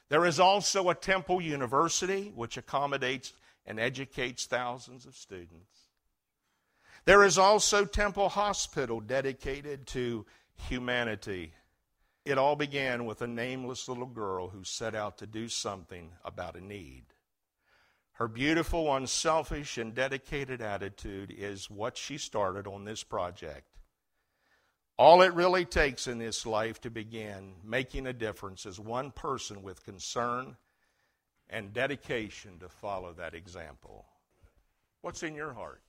There 0.09 0.27
is 0.27 0.41
also 0.41 0.91
a 0.91 0.97
temple 0.97 1.41
university 1.41 2.33
which 2.35 2.57
accommodates 2.57 3.33
and 3.65 3.79
educates 3.79 4.47
thousands 4.47 5.07
of 5.07 5.15
students. 5.15 5.91
There 7.05 7.23
is 7.23 7.39
also 7.39 7.85
Temple 7.85 8.31
Hospital 8.31 8.99
dedicated 8.99 9.87
to 9.89 10.27
humanity. 10.69 11.53
It 12.25 12.39
all 12.39 12.55
began 12.55 13.05
with 13.05 13.21
a 13.21 13.27
nameless 13.27 13.89
little 13.89 14.07
girl 14.07 14.49
who 14.49 14.63
set 14.63 14.95
out 14.95 15.19
to 15.19 15.27
do 15.27 15.49
something 15.49 16.13
about 16.25 16.57
a 16.57 16.61
need. 16.61 17.05
Her 18.13 18.29
beautiful, 18.29 18.95
unselfish, 18.95 19.79
and 19.79 19.95
dedicated 19.95 20.61
attitude 20.61 21.35
is 21.37 21.69
what 21.69 21.97
she 21.97 22.19
started 22.19 22.67
on 22.69 22.85
this 22.85 23.03
project. 23.03 23.67
All 24.97 25.23
it 25.23 25.35
really 25.35 25.65
takes 25.65 26.07
in 26.07 26.19
this 26.19 26.47
life 26.47 26.81
to 26.83 26.91
begin 26.91 27.55
making 27.65 28.07
a 28.07 28.13
difference 28.13 28.67
is 28.67 28.79
one 28.79 29.11
person 29.11 29.63
with 29.63 29.85
concern 29.85 30.57
and 31.51 31.73
dedication 31.73 32.59
to 32.61 32.69
follow 32.69 33.13
that 33.15 33.35
example. 33.35 34.07
What's 35.01 35.25
in 35.25 35.35
your 35.35 35.55
heart? 35.55 35.83